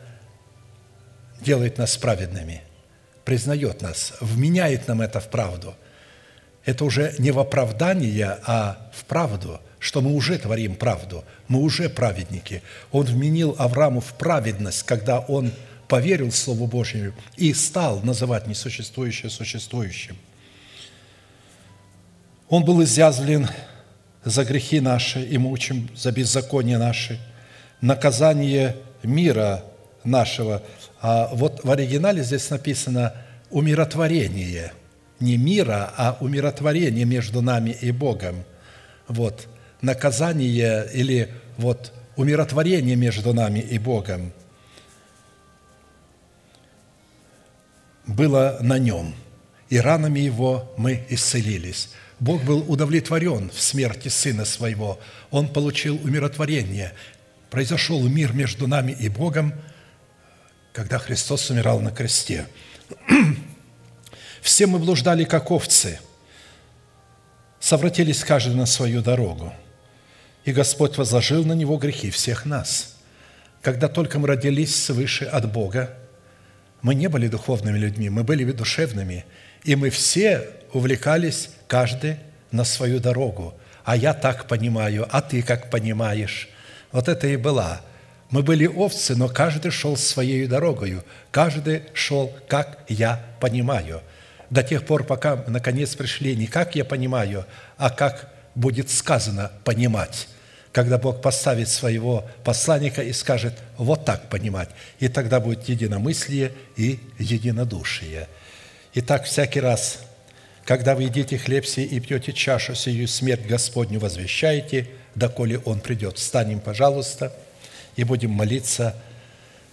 [1.40, 2.62] делает нас праведными–
[3.24, 5.74] признает нас, вменяет нам это в правду.
[6.64, 11.88] Это уже не в оправдание, а в правду, что мы уже творим правду, мы уже
[11.88, 12.62] праведники.
[12.92, 15.52] Он вменил Аврааму в праведность, когда он
[15.88, 20.16] поверил Слову Божьему и стал называть несуществующее существующим.
[22.48, 23.48] Он был изъязлен
[24.24, 27.18] за грехи наши и мучим за беззаконие наши.
[27.80, 29.64] Наказание мира
[30.04, 30.62] нашего
[31.02, 33.14] вот в оригинале здесь написано
[33.50, 34.72] «умиротворение».
[35.18, 38.44] Не мира, а умиротворение между нами и Богом.
[39.06, 39.48] Вот.
[39.82, 41.28] Наказание или
[41.58, 44.32] вот умиротворение между нами и Богом
[48.06, 49.14] было на нем.
[49.68, 51.90] и ранами Его мы исцелились».
[52.20, 55.00] Бог был удовлетворен в смерти Сына Своего.
[55.30, 56.92] Он получил умиротворение.
[57.48, 59.54] Произошел мир между нами и Богом,
[60.72, 62.46] когда Христос умирал на кресте.
[64.42, 66.00] Все мы блуждали, как овцы,
[67.58, 69.52] совратились каждый на свою дорогу,
[70.44, 72.96] и Господь возложил на него грехи всех нас.
[73.62, 75.94] Когда только мы родились свыше от Бога,
[76.80, 79.26] мы не были духовными людьми, мы были душевными,
[79.64, 82.16] и мы все увлекались, каждый
[82.50, 83.54] на свою дорогу.
[83.84, 86.48] А я так понимаю, а ты как понимаешь.
[86.90, 87.82] Вот это и была.
[88.30, 94.02] Мы были овцы, но каждый шел своей дорогою, каждый шел, как я понимаю–
[94.50, 97.46] до тех пор, пока наконец пришли не как я понимаю,
[97.78, 100.28] а как будет сказано понимать,
[100.72, 106.98] когда Бог поставит своего посланника и скажет вот так понимать, и тогда будет единомыслие и
[107.18, 108.28] единодушие.
[108.94, 110.00] Итак, всякий раз,
[110.64, 116.18] когда вы едите хлеб сей и пьете чашу сию, смерть Господню возвещаете, доколе Он придет.
[116.18, 117.32] Встанем, пожалуйста,
[118.00, 118.96] и будем молиться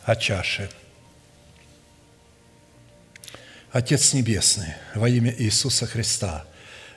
[0.03, 0.69] о чаше.
[3.71, 6.45] Отец Небесный, во имя Иисуса Христа,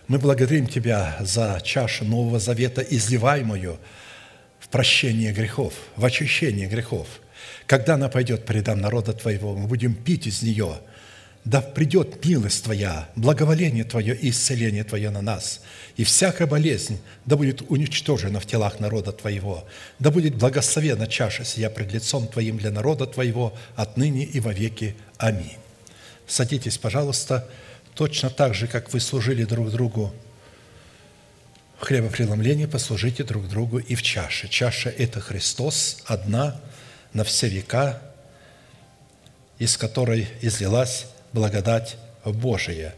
[0.09, 3.79] мы благодарим Тебя за чашу Нового Завета, изливаемую
[4.59, 7.07] в прощение грехов, в очищение грехов.
[7.67, 10.81] Когда она пойдет по рядам народа Твоего, мы будем пить из нее.
[11.51, 15.63] Да придет милость Твоя, благоволение Твое и исцеление Твое на нас.
[15.97, 19.67] И всякая болезнь да будет уничтожена в телах народа Твоего.
[19.99, 24.95] Да будет благословена чаша сия пред лицом Твоим для народа Твоего отныне и вовеки.
[25.19, 25.57] Аминь.
[26.29, 27.49] Садитесь, пожалуйста,
[27.97, 30.15] точно так же, как вы служили друг другу
[31.81, 34.47] в хлебопреломлении, послужите друг другу и в чаше.
[34.47, 36.61] Чаша– это Христос, одна
[37.13, 38.01] на все века,
[39.59, 42.95] из которой излилась благодать Божия.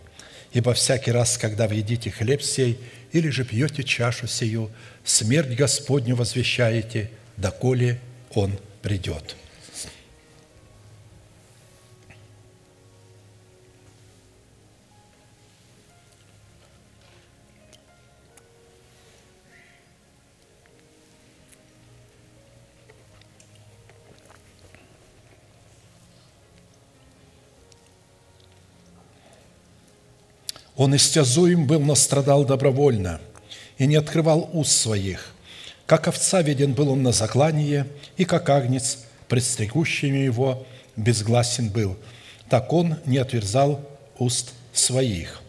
[0.52, 2.78] Ибо всякий раз, когда вы едите хлеб сей
[3.12, 4.70] или же пьете чашу сию,
[5.04, 8.00] смерть Господню возвещаете, доколе
[8.34, 9.36] Он придет».
[30.82, 33.20] Он истязуем был, но страдал добровольно
[33.78, 35.32] и не открывал уст своих.
[35.86, 37.86] Как овца веден был он на заклание,
[38.16, 38.98] и как агнец,
[39.28, 41.96] предстригущими его, безгласен был.
[42.48, 43.88] Так он не отверзал
[44.18, 45.40] уст своих.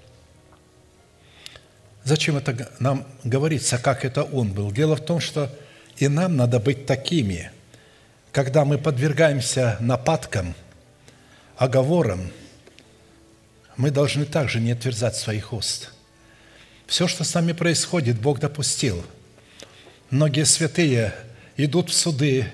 [2.04, 4.72] Зачем это нам говорится, как это он был?
[4.72, 5.50] Дело в том, что
[5.98, 7.50] и нам надо быть такими,
[8.32, 10.54] когда мы подвергаемся нападкам,
[11.58, 12.22] оговорам–
[13.78, 15.90] мы должны также не отверзать своих уст.
[16.88, 19.04] Все, что с нами происходит, Бог допустил.
[20.10, 21.14] Многие святые
[21.58, 22.48] идут в суды,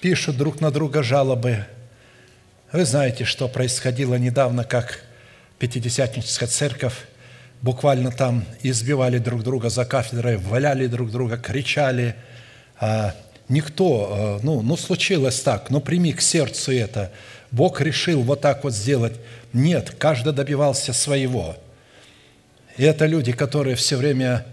[0.00, 1.64] пишут друг на друга жалобы.
[2.72, 5.04] Вы знаете, что происходило недавно, как
[5.60, 7.06] Пятидесятническая церковь
[7.62, 12.16] буквально там избивали друг друга за кафедрой, валяли друг друга, кричали.
[12.80, 13.14] А
[13.48, 17.12] никто, э, ну, ну случилось так, но прими к сердцу это–
[17.54, 19.14] Бог решил вот так вот сделать.
[19.52, 21.56] Нет, каждый добивался своего.
[22.76, 24.44] И это люди, которые все время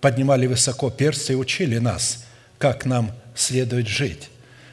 [0.00, 2.26] поднимали высоко персты и учили нас,
[2.58, 4.30] как нам следует жить.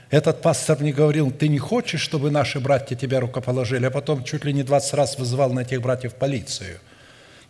[0.10, 4.46] Этот пастор мне говорил, ты не хочешь, чтобы наши братья тебя рукоположили, а потом чуть
[4.46, 6.80] ли не 20 раз вызывал на этих братьев полицию,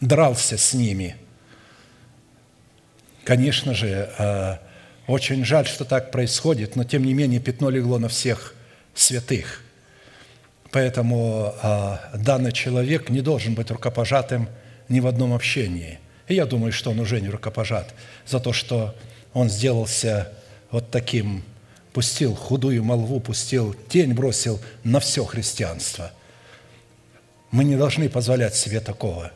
[0.02, 1.16] дрался с ними.
[3.24, 4.58] Конечно же, э,
[5.08, 8.54] очень жаль, что так происходит, но тем не менее пятно легло на всех
[8.94, 9.62] святых.
[10.76, 14.50] Поэтому а, данный человек не должен быть рукопожатым
[14.90, 16.00] ни в одном общении.
[16.28, 17.94] И я думаю, что он уже не рукопожат
[18.28, 18.94] за то, что
[19.32, 20.34] он сделался
[20.72, 21.44] вот таким,
[21.94, 26.12] пустил худую молву, пустил тень, бросил на все христианство.
[27.52, 29.32] Мы не должны позволять себе такого.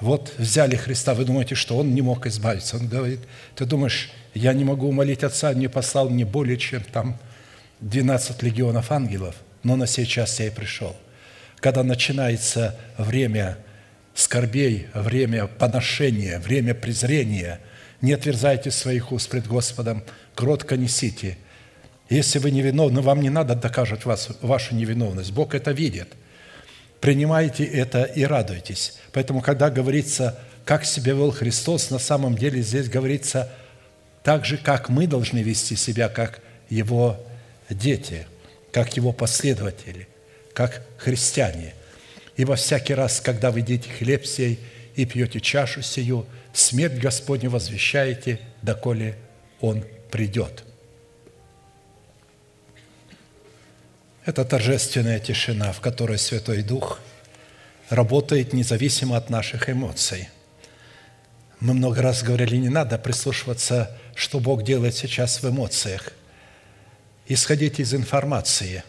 [0.00, 2.78] Вот взяли Христа, вы думаете, что Он не мог избавиться.
[2.78, 3.20] Он говорит,
[3.54, 7.16] ты думаешь, я не могу умолить Отца, не послал мне более, чем там
[7.78, 10.94] 12 легионов ангелов– но на сей час я и пришел.
[11.56, 13.56] Когда начинается время
[14.14, 17.60] скорбей, время поношения, время презрения,
[18.00, 20.04] не отверзайте своих уст пред Господом,
[20.34, 21.38] кротко несите.
[22.10, 25.32] Если вы невиновны, вам не надо доказывать вас, вашу невиновность.
[25.32, 26.08] Бог это видит.
[27.00, 28.98] Принимайте это и радуйтесь.
[29.12, 33.50] Поэтому, когда говорится, как себя вел Христос, на самом деле здесь говорится
[34.22, 37.18] так же, как мы должны вести себя, как Его
[37.70, 38.26] дети–
[38.74, 40.08] как его последователи,
[40.52, 41.74] как христиане.
[42.36, 44.58] Ибо всякий раз, когда вы едите хлеб сей
[44.96, 49.16] и пьете чашу сию, смерть Господню возвещаете, доколе
[49.60, 50.64] Он придет».
[54.24, 56.98] Это торжественная тишина, в которой Святой Дух
[57.90, 60.30] работает независимо от наших эмоций.
[61.60, 66.10] Мы много раз говорили, не надо прислушиваться, что Бог делает сейчас в эмоциях.
[67.26, 68.84] Исходите из информации,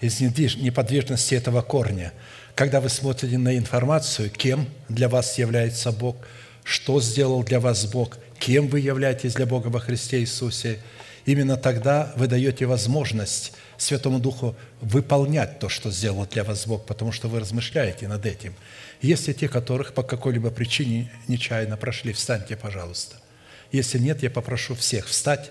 [0.00, 2.12] из неподвижности этого корня–
[2.56, 6.16] когда вы смотрите на информацию, кем для вас является Бог,
[6.64, 10.78] что сделал для вас Бог, кем вы являетесь для Бога во Христе Иисусе,
[11.26, 17.12] именно тогда вы даете возможность Святому Духу выполнять то, что сделал для вас Бог, потому
[17.12, 18.54] что вы размышляете над этим.
[19.02, 23.16] Если те, которых по какой-либо причине нечаянно прошли, встаньте, пожалуйста.
[23.70, 25.50] Если нет, я попрошу всех встать,